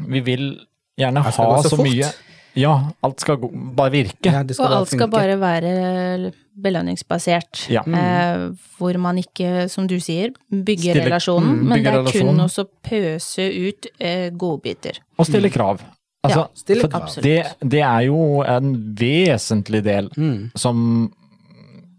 [0.10, 0.50] vi vil
[0.98, 1.86] gjerne ha så så, fort.
[1.86, 2.10] mye
[2.58, 2.74] Ja,
[3.06, 4.32] alt skal gå, bare virke.
[4.32, 5.12] Ja, skal Og bare alt skal funke.
[5.12, 7.68] bare være belønningsbasert.
[7.70, 7.84] Ja.
[7.86, 8.48] Eh,
[8.80, 12.48] hvor man ikke, som du sier, bygger Stille- relasjonen, mm, men det er kun å
[12.48, 15.00] også pøse ut eh, godbiter.
[15.20, 15.82] Og stille krav.
[16.26, 17.22] Altså, Ja, stille krav.
[17.22, 20.52] Det, det er jo en vesentlig del Mm.
[20.58, 21.14] som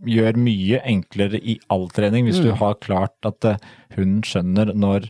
[0.06, 2.44] gjør mye enklere i all trening, hvis Mm.
[2.44, 3.56] du har klart at eh,
[3.96, 5.08] hunden skjønner når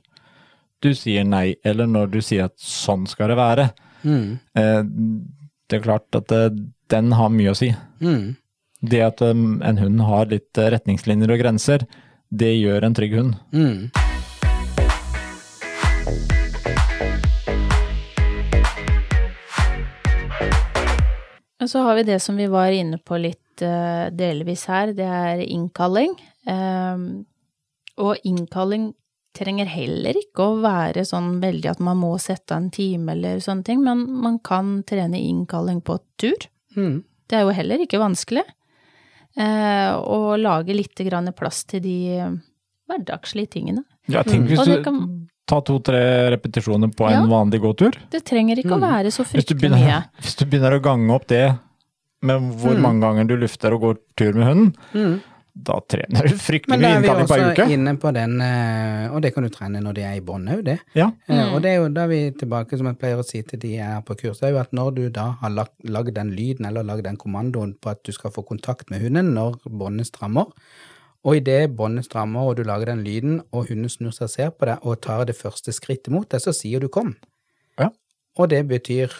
[0.80, 3.70] du sier nei, eller når du sier at sånn skal det være.
[4.04, 4.38] Mm.
[5.68, 6.48] Det er klart at eh,
[6.88, 7.66] den har mye å si.
[8.00, 8.38] Mm.
[8.80, 11.84] Det at eh, en hund har litt eh, retningslinjer og grenser,
[12.32, 13.34] det gjør en trygg hund.
[13.52, 13.90] Mm.
[21.58, 25.40] Og så har vi det som vi var inne på litt delvis her, det er
[25.42, 26.12] innkalling.
[26.48, 27.26] Ehm,
[27.98, 28.92] og innkalling
[29.38, 33.38] trenger heller ikke å være sånn veldig at man må sette av en time eller
[33.44, 36.48] sånne ting, men man kan trene innkalling på tur.
[36.76, 37.02] Mm.
[37.28, 38.44] Det er jo heller ikke vanskelig.
[39.38, 41.96] Eh, og lage litt grann plass til de
[42.88, 43.84] hverdagslige tingene.
[44.08, 45.02] Ja, tenk hvis du kan,
[45.48, 46.00] tar to-tre
[46.34, 47.20] repetisjoner på Ja.
[47.22, 47.92] en vanlig gåtur.
[48.10, 48.88] det trenger ikke å Mm.
[48.90, 50.04] være så fryktelig mye.
[50.22, 51.58] hvis du begynner å gange opp det
[52.22, 52.82] med hvor Mm.
[52.82, 55.20] mange ganger du lufter og går tur med hunden, Mm.
[55.58, 59.22] Da trener du fryktelig Men da er vi innkalling også inne på den, eh, og
[59.24, 60.78] det kan du trene når de er i bånn òg, det.
[60.94, 61.10] Ja.
[61.26, 61.54] Eh, Mm.
[61.54, 63.86] Og det er jo da vi tilbake, som jeg pleier å si til de jeg
[63.96, 66.86] er på kurs, det er jo at når du da har lagd den lyden eller
[66.86, 70.46] lagd den kommandoen på at du skal få kontakt med hunden når båndet strammer,
[71.24, 74.50] og idet båndet strammer og du lager den lyden, og hunden snur seg og ser
[74.50, 77.16] på deg og tar det første skrittet mot deg, så sier du kom.
[77.78, 77.90] Ja.
[78.38, 79.10] Og det betyr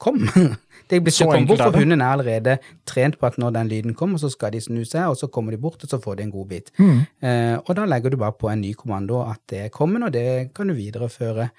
[0.00, 0.24] kom.
[0.88, 2.54] Det blir Så ikke enkelt bort, for hunden er allerede
[2.88, 5.52] trent på at når den lyden kommer, så skal de snu seg, og så kommer
[5.52, 6.70] de bort, og så får de en god bit.
[6.78, 7.02] Mm.
[7.20, 10.14] Eh, og da legger du bare på en ny kommando at det er kommen, og
[10.14, 11.50] det kan du videreføre.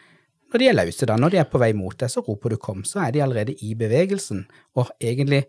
[0.50, 2.58] Når de er løse, da, når de er på vei mot deg, så roper du
[2.58, 4.48] kom, så er de allerede i bevegelsen.
[4.82, 5.44] Og egentlig,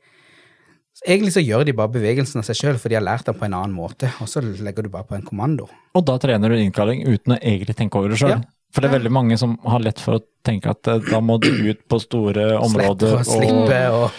[1.06, 3.48] egentlig så gjør de bare bevegelsen av seg sjøl, for de har lært den på
[3.48, 5.70] en annen måte, og så legger du bare på en kommando.
[5.96, 8.36] Og da trener du innkalling uten å egentlig tenke over det sjøl.
[8.36, 8.59] Ja.
[8.72, 11.38] For det er veldig mange som har lett for å tenke at eh, da må
[11.42, 14.10] du ut på store områder, og slippe og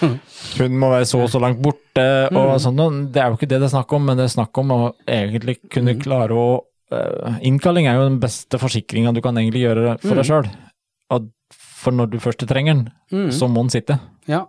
[0.59, 2.59] hun må være så og så langt borte, og Mm.
[2.59, 3.11] sånn.
[3.13, 4.81] Det er jo ikke det det er snakk om, men det er snakk om å
[5.07, 6.01] egentlig kunne Mm.
[6.03, 10.25] klare å uh, Innkalling er jo den beste forsikringa du kan egentlig gjøre for deg
[10.25, 10.49] sjøl.
[11.81, 13.29] For når du først trenger den, Mm.
[13.31, 13.99] så må den sitte.
[14.27, 14.45] Ja.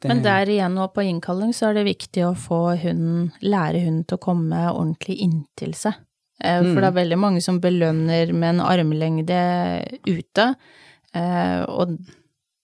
[0.00, 3.80] Det- Men der igjen og på innkalling så er det viktig å få hunden, lære
[3.84, 5.94] hunden til å komme ordentlig inntil seg.
[6.42, 6.72] Eh, Mm.
[6.74, 9.40] For det er veldig mange som belønner med en armlengde
[10.08, 10.54] ute,
[11.14, 11.98] eh, og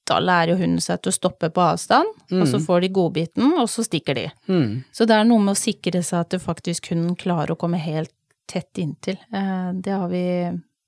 [0.06, 3.52] da lærer jo hunden seg til å stoppe på avstand, og så får de godbiten,
[3.58, 4.26] og så stikker de.
[4.48, 4.84] Mm.
[4.94, 7.80] Så det er noe med å sikre seg at du faktisk hunden klarer å komme
[7.82, 8.12] helt
[8.46, 9.18] tett inntil.
[9.34, 10.22] Eh, Det har vi,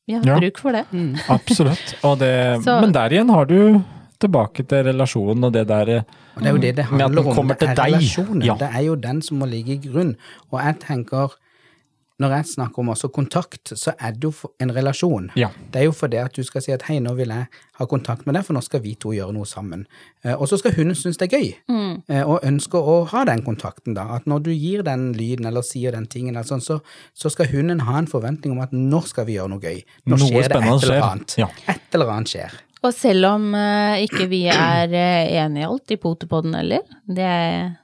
[0.06, 0.38] vi har Ja.
[0.38, 0.84] bruk for det.
[0.92, 1.16] Mm.
[1.28, 1.96] Absolutt.
[2.04, 3.82] Og det, Så- men der igjen har du
[4.20, 6.04] tilbake til relasjonen og det der
[6.36, 7.34] Og det er jo det det Med at den handler om.
[7.34, 7.92] kommer Det er til deg.
[7.94, 8.44] relasjonen.
[8.44, 8.54] Ja.
[8.54, 10.16] Det er jo den som må ligge i grunn.
[10.52, 11.30] Og jeg tenker,
[12.18, 15.28] når jeg snakker om også kontakt, så er det jo en relasjon.
[15.38, 15.48] Ja.
[15.70, 17.46] Det er jo fordi at du skal si at hei, nå vil jeg
[17.78, 19.86] ha kontakt med deg, for nå skal vi to gjøre noe sammen.
[20.24, 22.02] Eh, Og så skal hun synes det er gøy, Mm.
[22.08, 24.08] eh, og ønsker å ha den kontakten da.
[24.16, 26.80] At når du gir den lyden eller sier den tingen, eller sånn, så,
[27.14, 29.84] så skal hunden ha en forventning om at nå skal vi gjøre noe gøy.
[30.06, 31.02] Nå Noe skjer det et eller skjer.
[31.12, 31.36] annet.
[31.38, 31.46] Ja.
[31.68, 32.50] Et eller annet skjer.
[32.82, 37.76] Og selv om eh, ikke vi er enige i alt i Potepodden heller, det er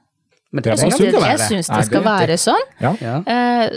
[0.55, 2.67] Men Det er det Jeg bare syns Nei, det skal det- være sånn.
[2.79, 2.91] Ja.
[3.03, 3.15] Ja.
[3.27, 3.69] Eh,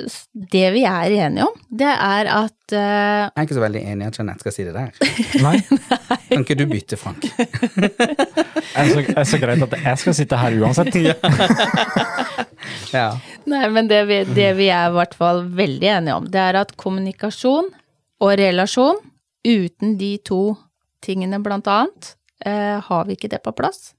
[0.55, 4.05] Det vi er enige om, det er at uh, Jeg er ikke så veldig enig
[4.05, 4.93] i at Jeanette skal si det der.
[5.47, 5.57] Nei.
[6.29, 7.27] Kan ikke du bytte, Frank?
[7.79, 7.91] Det
[8.79, 10.95] er så, er så greit at jeg skal sitte her uansett.
[12.93, 13.19] Ja.
[13.49, 16.57] Nei, men det vi, det vi er i hvert fall veldig enige om, det er
[16.63, 17.69] at kommunikasjon
[18.25, 18.97] og relasjon,
[19.45, 20.41] uten de to
[21.05, 22.15] tingene blant annet,
[22.47, 23.93] uh, har vi ikke det på plass,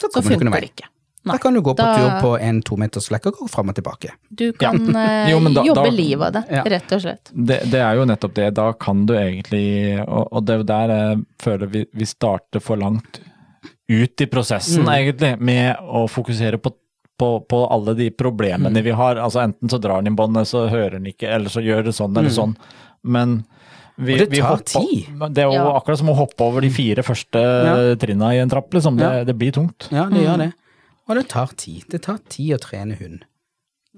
[0.00, 0.88] Så så funker det ikke.
[1.32, 3.74] Da kan du gå på Da- tur på en tometers flekk og gå fram og
[3.74, 4.10] tilbake.
[4.34, 5.28] Du kan ja.
[5.32, 6.62] Jo, da- jobbe da- livet av det, Ja.
[6.64, 7.30] rett og slett.
[7.34, 8.54] Det, det er jo nettopp det.
[8.54, 12.60] Da kan du egentlig Og, og det er jo der jeg føler vi, vi starter
[12.60, 13.20] for langt
[13.88, 14.92] ut i prosessen, Mm.
[14.94, 16.72] egentlig, med å fokusere på,
[17.18, 19.16] på, på alle de problemene vi har.
[19.16, 21.94] Altså Enten så drar den i båndet, så hører den ikke, eller så gjør det
[21.96, 22.54] sånn eller sånn.
[23.02, 23.44] Men
[23.96, 25.06] vi, Og det vi tar hopper- tid.
[25.34, 25.72] Det er jo Ja.
[25.80, 27.94] akkurat som å hoppe over de fire første Ja.
[27.96, 28.96] trinna i en trapp, liksom.
[28.98, 29.24] Det, Ja.
[29.24, 29.88] det blir tungt.
[29.90, 30.52] Ja, det gjør det.
[31.08, 31.84] Og det tar tid.
[31.90, 33.22] Det tar tid å trene hund.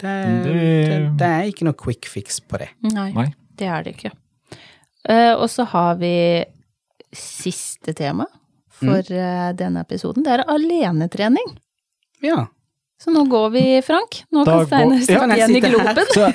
[0.01, 0.13] Det,
[0.45, 2.69] det, Det- det er ikke noe quick fix på det.
[2.87, 3.27] Nei, Nei.
[3.59, 4.13] det er det ikke.
[5.09, 6.45] Uh, og så har vi
[7.17, 8.27] siste tema
[8.81, 10.23] for eh, denne episoden.
[10.25, 11.51] Det er alenetrening.
[12.25, 12.47] Ja.
[13.03, 14.23] Så nå går vi, Frank.
[14.33, 16.01] Nå Da kan Steinar sitte ja, igjen i globen.
[16.15, 16.29] Så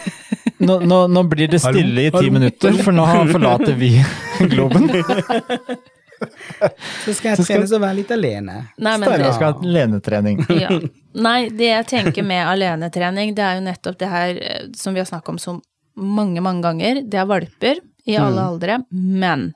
[0.65, 3.91] nå, nå, nå blir det stille i ti minutter, for nå forlater vi
[4.51, 4.89] globen.
[7.05, 8.57] Så skal jeg trene så være litt alene.
[8.77, 10.41] Nei, men Steinar skal ha alenetrening.
[10.63, 10.79] ja.
[11.25, 15.03] Nei, det jeg tenker med alenetrening, det er jo nettopp det her eh, som vi
[15.03, 15.57] har snakket om så
[15.95, 17.03] mange, mange ganger.
[17.03, 19.49] Det er valper i alle aldre, men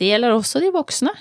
[0.00, 1.12] det gjelder også de voksne.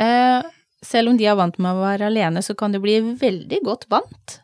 [0.00, 0.40] Eh,
[0.84, 3.88] selv om de er vant med å være alene, så kan de bli veldig godt
[3.92, 4.40] vant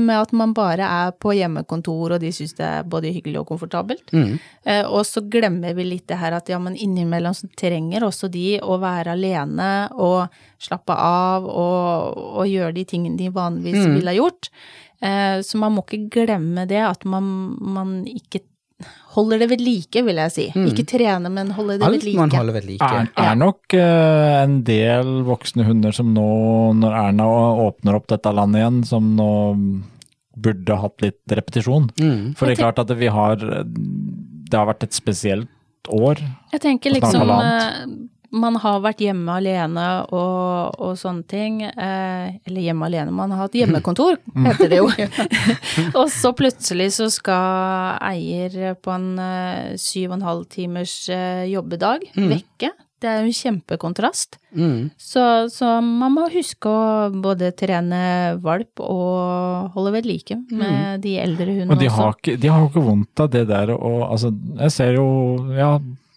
[0.00, 3.46] med at man bare er på hjemmekontor, og de syns det er både hyggelig og
[3.50, 4.12] komfortabelt.
[4.16, 4.38] Mm.
[4.64, 8.30] Eh, og så glemmer vi litt det her at ja, men innimellom så trenger også
[8.32, 13.94] de å være alene og slappe av og, og gjøre de tingene de vanligvis Mm.
[13.98, 14.48] ville ha gjort.
[15.00, 18.40] Eh, så man må ikke glemme det, at man, man ikke
[19.16, 20.46] holder det ved like, vil jeg si.
[20.68, 22.18] Ikke trene, men holde det ved Alt like.
[22.20, 22.88] man holder ved like.
[22.88, 26.26] Er, er nok uh, en del voksne hunder som nå,
[26.78, 27.28] når Erna
[27.68, 29.30] åpner opp dette landet igjen, som nå
[30.38, 31.88] burde hatt litt repetisjon.
[31.98, 32.34] Mm.
[32.38, 35.48] For det er klart at vi har Det har vært et spesielt
[35.88, 36.20] år.
[36.52, 37.82] Jeg tenker liksom eh,
[38.30, 41.62] Man har vært hjemme alene og, og sånne ting.
[41.64, 44.18] Eh, eller hjemme alene, man har hatt hjemmekontor,
[44.48, 44.90] heter det jo.
[45.98, 51.46] og så plutselig så skal eier på en eh, syv og en halv timers eh,
[51.52, 52.74] jobbedag vekke.
[52.98, 54.40] Det er jo en kjempekontrast.
[54.58, 54.88] Mm.
[54.98, 55.22] Så,
[55.54, 58.00] så man må huske å både trene
[58.42, 62.18] valp og holde ved like med de eldre hundene Og de har, også.
[62.18, 64.32] ikke, de har jo ikke vondt av det der å Altså,
[64.64, 65.06] jeg ser jo
[65.54, 65.70] Ja,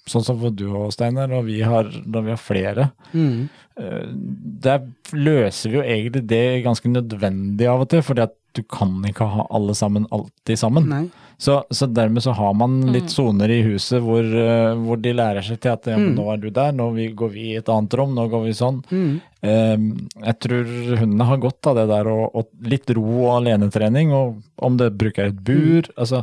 [0.09, 2.89] sånn som for du og Steinar, og vi har, når vi har flere.
[3.13, 3.49] Mm.
[3.77, 4.05] eh,
[4.65, 8.97] Der løser vi jo egentlig det ganske nødvendig av og til, fordi at du kan
[9.07, 10.89] ikke ha alle sammen alltid sammen.
[11.41, 15.41] Så, så dermed så har man litt soner i huset hvor, eh, hvor de lærer
[15.45, 17.95] seg til at ja, men nå er du der, nå går vi i et annet
[17.97, 18.81] rom, nå går vi sånn.
[18.91, 19.15] Mm.
[19.41, 19.87] Um,
[20.21, 20.67] jeg tror
[20.99, 24.91] hundene har godt av det der og, og litt ro og alenetrening, og om det
[25.01, 26.21] bruker et bur, altså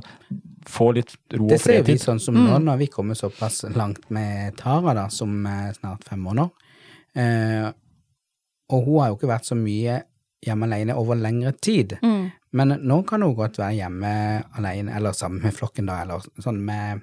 [0.69, 4.11] få litt ro Det og ser vi sånn som nå, når vi kommer såpass langt
[4.15, 6.51] med Tara, da, som er snart fem måneder.
[7.19, 7.69] Eh,
[8.69, 10.03] og hun har jo ikke vært så mye
[10.45, 11.97] hjemme alene over lengre tid.
[12.03, 12.29] Mm.
[12.59, 14.13] Men nå kan hun godt være hjemme
[14.59, 17.03] alene, eller sammen med flokken, da, eller sånn med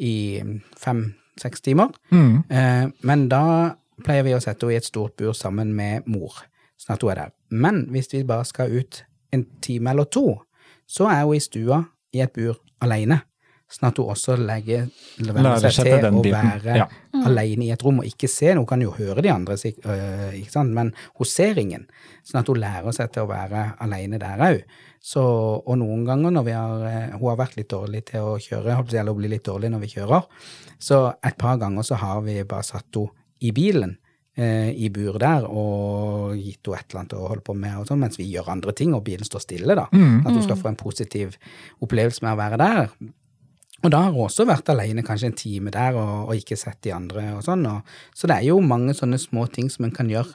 [0.00, 0.40] i
[0.80, 1.92] fem-seks timer.
[2.14, 2.32] Mm.
[2.48, 3.44] Eh, men da
[4.04, 6.38] pleier vi å sette henne i et stort bur sammen med mor,
[6.80, 7.34] sånn at hun er der.
[7.50, 9.02] Men hvis vi bare skal ut
[9.34, 10.40] en time eller to,
[10.90, 11.84] så er hun i stua
[12.16, 13.20] i et bur alene.
[13.70, 14.88] Sånn at hun også legger,
[15.22, 16.86] Lærer seg til den å biten, være ja.
[17.28, 18.64] alene i et rom og ikke se noe.
[18.64, 20.74] Hun kan jo høre de andre, øh, ikke sant?
[20.74, 21.84] men hun ser ingen.
[22.26, 24.64] Sånn at hun lærer seg til å være alene der òg.
[25.22, 28.74] Og noen ganger når vi har eh, Hun har vært litt dårlig til å kjøre,
[28.90, 30.26] eller hun blir litt dårlig når vi kjører.
[30.82, 33.94] Så et par ganger så har vi bare satt henne i bilen.
[34.40, 37.88] Eh, I bur der og gitt henne et eller annet å holde på med, og
[37.90, 39.76] sånn, mens vi gjør andre ting, og bilen står stille.
[39.78, 39.86] da.
[39.92, 40.20] Mm.
[40.24, 41.36] At hun skal få en positiv
[41.84, 42.92] opplevelse med å være der.
[43.80, 46.82] Og da har hun også vært alene kanskje en time der og, og ikke sett
[46.84, 47.64] de andre og sånn.
[47.70, 50.34] Og, så det er jo mange sånne små ting som en kan gjøre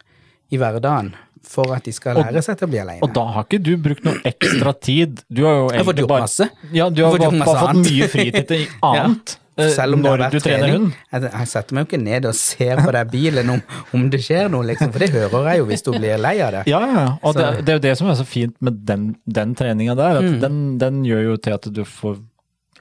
[0.53, 1.13] i hverdagen
[1.45, 3.05] for at de skal lære seg til å bli alene.
[3.05, 5.21] Og da har ikke du brukt noe ekstra tid.
[5.29, 6.49] Du har jo egentlig bare.
[6.73, 9.35] Ja, du har bare, bare fått mye fritid til annet.
[9.37, 10.73] eh, Selv om det har vært trening.
[10.73, 10.95] hund.
[11.13, 13.61] Jeg, jeg setter meg jo ikke ned og ser på den bilen om,
[13.95, 16.57] om det skjer noe, liksom, for det hører jeg jo hvis du blir lei av
[16.57, 16.63] det.
[16.71, 17.05] Ja, ja.
[17.23, 20.19] Og det, det er jo det som er så fint med den, den treninga der.
[20.25, 20.37] Mm.
[20.43, 22.19] Den, den gjør jo til at du får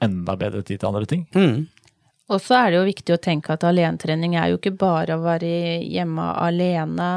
[0.03, 1.23] enda bedre tid til andre ting.
[1.35, 1.65] Mm.
[2.33, 5.23] Og så er det jo viktig å tenke at alenetrening er jo ikke bare å
[5.23, 5.47] være
[5.85, 7.09] hjemme alene,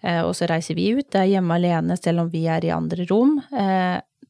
[0.00, 1.08] eh, og så reiser vi ut.
[1.10, 3.40] Det er hjemme alene selv om vi er i andre rom.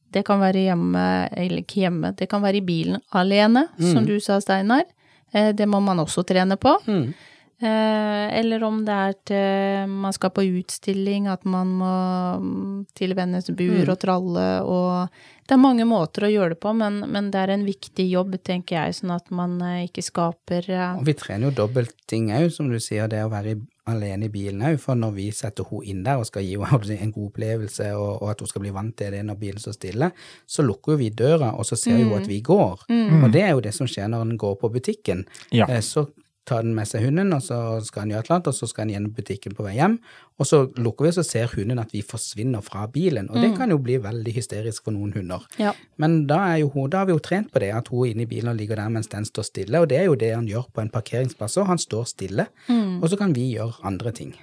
[0.07, 1.05] Eh, det kan være hjemme,
[1.35, 4.85] eller ikke hjemme, det kan være i bilen alene, som du sa, Steinar.
[5.33, 6.77] Eh, det må man også trene på.
[6.87, 7.13] Mm.
[7.59, 11.93] Eh, eller om det er til man skal på utstilling, at man må
[12.37, 16.73] mm, til vennes bur og tralle og Det er mange måter å gjøre det på,
[16.77, 20.69] men, men det er en viktig jobb, tenker jeg, sånn at man eh, ikke skaper
[20.69, 24.27] eh, Og vi trener jo dobbeltting òg, som du sier, det å være i, alene
[24.27, 24.77] i bilen òg.
[24.83, 28.21] For når vi setter henne inn der og skal gi henne en god opplevelse, og,
[28.21, 30.11] og at hun skal bli vant til det når bilen står stille,
[30.45, 32.85] så lukker jo vi døra, og så ser hun at vi går.
[33.23, 35.25] Og det er jo det som skjer når en går på butikken.
[35.51, 35.65] Ja.
[35.69, 36.05] Eh, Så
[36.47, 38.67] tar den med seg hunden, og så skal han gjøre et eller annet, og så
[38.71, 39.97] skal han gjennom butikken på vei hjem.
[40.39, 43.27] Og så lukker vi, og så ser hunden at vi forsvinner fra bilen.
[43.29, 45.43] Og det kan jo bli veldig hysterisk for noen hunder.
[45.59, 45.73] Ja.
[45.99, 48.11] Men da, er jo, hun- da har vi jo trent på det, at hun er
[48.15, 49.81] inne i bilen og ligger der mens den står stille.
[49.83, 51.67] Og det er jo det han gjør på en parkeringsplass òg.
[51.67, 52.47] Han står stille,
[53.01, 54.33] og så kan vi gjøre andre ting.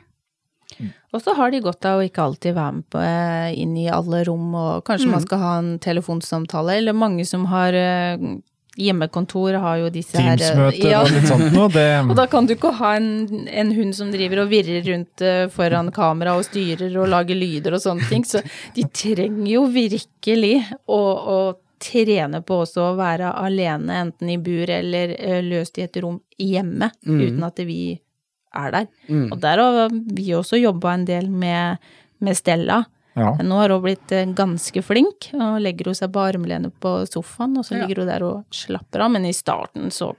[1.15, 3.87] Og så har de godt av å ikke alltid være med på, eh, inn i
[3.89, 8.17] alle rom, og kanskje man skal ha en telefonsamtale, eller mange som har eh,
[8.77, 11.03] hjemmekontor, har jo disse her Teams-møter ja.
[11.05, 11.69] og litt sånt noe.
[11.73, 15.25] Det, Og da kan du ikke ha en, en hund som driver og virrer rundt
[15.25, 18.27] eh, foran kamera og styrer og lager lyder og sånne ting.
[18.29, 18.43] Så
[18.75, 20.57] de trenger jo virkelig
[20.91, 21.01] å,
[21.37, 21.39] å
[21.85, 26.19] trene på også å være alene, enten i bur eller eh, løst i et rom
[26.41, 27.83] hjemme, uten at vi
[28.55, 28.91] er der.
[29.31, 31.83] Og der har vi også jobba en del med,
[32.23, 32.85] med Stella.
[33.15, 33.31] Ja.
[33.43, 37.57] Nå har hun blitt eh, ganske flink, og legger hun seg på armlene på sofaen,
[37.61, 39.15] og så ligger hun der og slapper av.
[39.15, 40.13] Men i starten så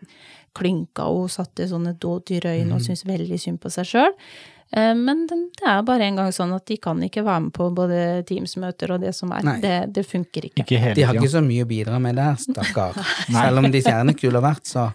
[0.55, 4.15] klynka hun, satte sånne dådyrøyne og syntes veldig synd på seg sjøl.
[4.75, 5.37] Men det
[5.67, 9.03] er bare en gang sånn at de kan ikke være med på både Teams-møter og
[9.03, 9.45] det som er.
[9.61, 10.63] Det, det funker ikke.
[10.63, 12.97] Ikke helt, De har ikke så mye å bidra med der, stakkar.
[13.35, 14.89] Selv om de ser gjerne har vært, så,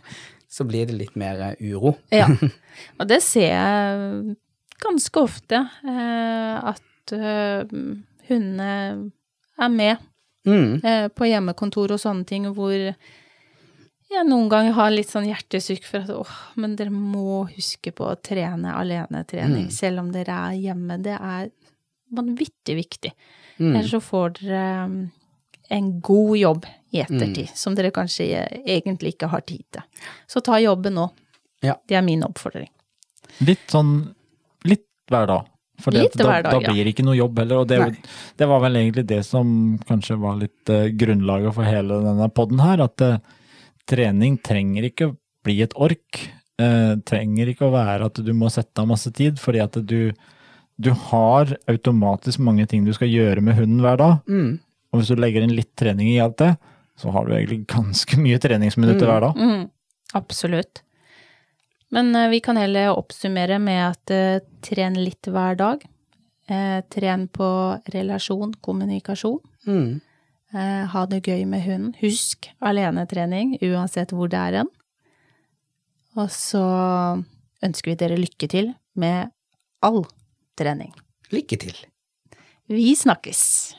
[0.50, 1.94] så blir det litt mer eh, uro.
[2.12, 2.26] Ja,
[2.98, 4.36] og det ser jeg
[4.80, 6.56] ganske ofte, eh,
[7.00, 7.64] at eh,
[8.28, 9.10] hundene
[9.60, 10.06] er med
[10.46, 10.80] Mm.
[10.82, 16.00] eh, på hjemmekontor og sånne ting, hvor jeg noen ganger har litt sånn hjertesukk for
[16.00, 20.96] at åh, men dere må huske på å trene alenetrening, selv om dere er hjemme.
[21.04, 21.50] Det er
[22.16, 23.12] vanvittig viktig.
[23.60, 23.76] Mm.
[23.76, 24.96] Ellers så får dere um,
[25.68, 28.26] en god jobb i ettertid, som dere kanskje
[28.64, 29.82] egentlig ikke har tid til.
[30.26, 31.10] Så ta jobben nå.
[31.62, 31.76] Ja.
[31.86, 32.72] Det er min oppfordring.
[33.44, 34.14] Litt sånn
[34.64, 35.46] litt hver dag.
[35.80, 36.72] For da, dag, da ja.
[36.72, 37.62] blir det ikke noe jobb heller.
[37.62, 37.80] Og det,
[38.40, 39.52] det var vel egentlig det som
[39.88, 42.84] kanskje var litt uh, grunnlaget for hele denne podden her.
[42.86, 43.20] At uh,
[43.90, 45.12] trening trenger ikke
[45.46, 46.22] bli et ork.
[46.60, 50.10] Uh, trenger ikke å være at du må sette av masse tid, fordi at du,
[50.76, 54.20] du har automatisk mange ting du skal gjøre med hunden hver dag.
[54.28, 54.58] Mm.
[54.90, 56.54] Og hvis du legger inn litt trening i alt det,
[57.00, 59.38] så har du egentlig ganske mye treningsminutter hver dag.
[59.38, 59.66] Mm,
[60.18, 60.82] absolutt.
[61.90, 65.82] Men eh, vi kan heller oppsummere med at eh, tren litt hver dag.
[66.50, 67.48] Eh, tren på
[67.94, 69.40] relasjon, kommunikasjon.
[69.66, 70.00] Mm.
[70.50, 71.92] Ha det gøy med hunden.
[72.00, 74.70] Husk alenetrening, uansett hvor det er hen.
[76.18, 76.62] Og så
[77.62, 79.30] ønsker vi dere lykke til med
[79.86, 80.02] all
[80.58, 80.90] trening.
[81.30, 81.78] Lykke til.
[82.66, 83.78] Vi snakkes!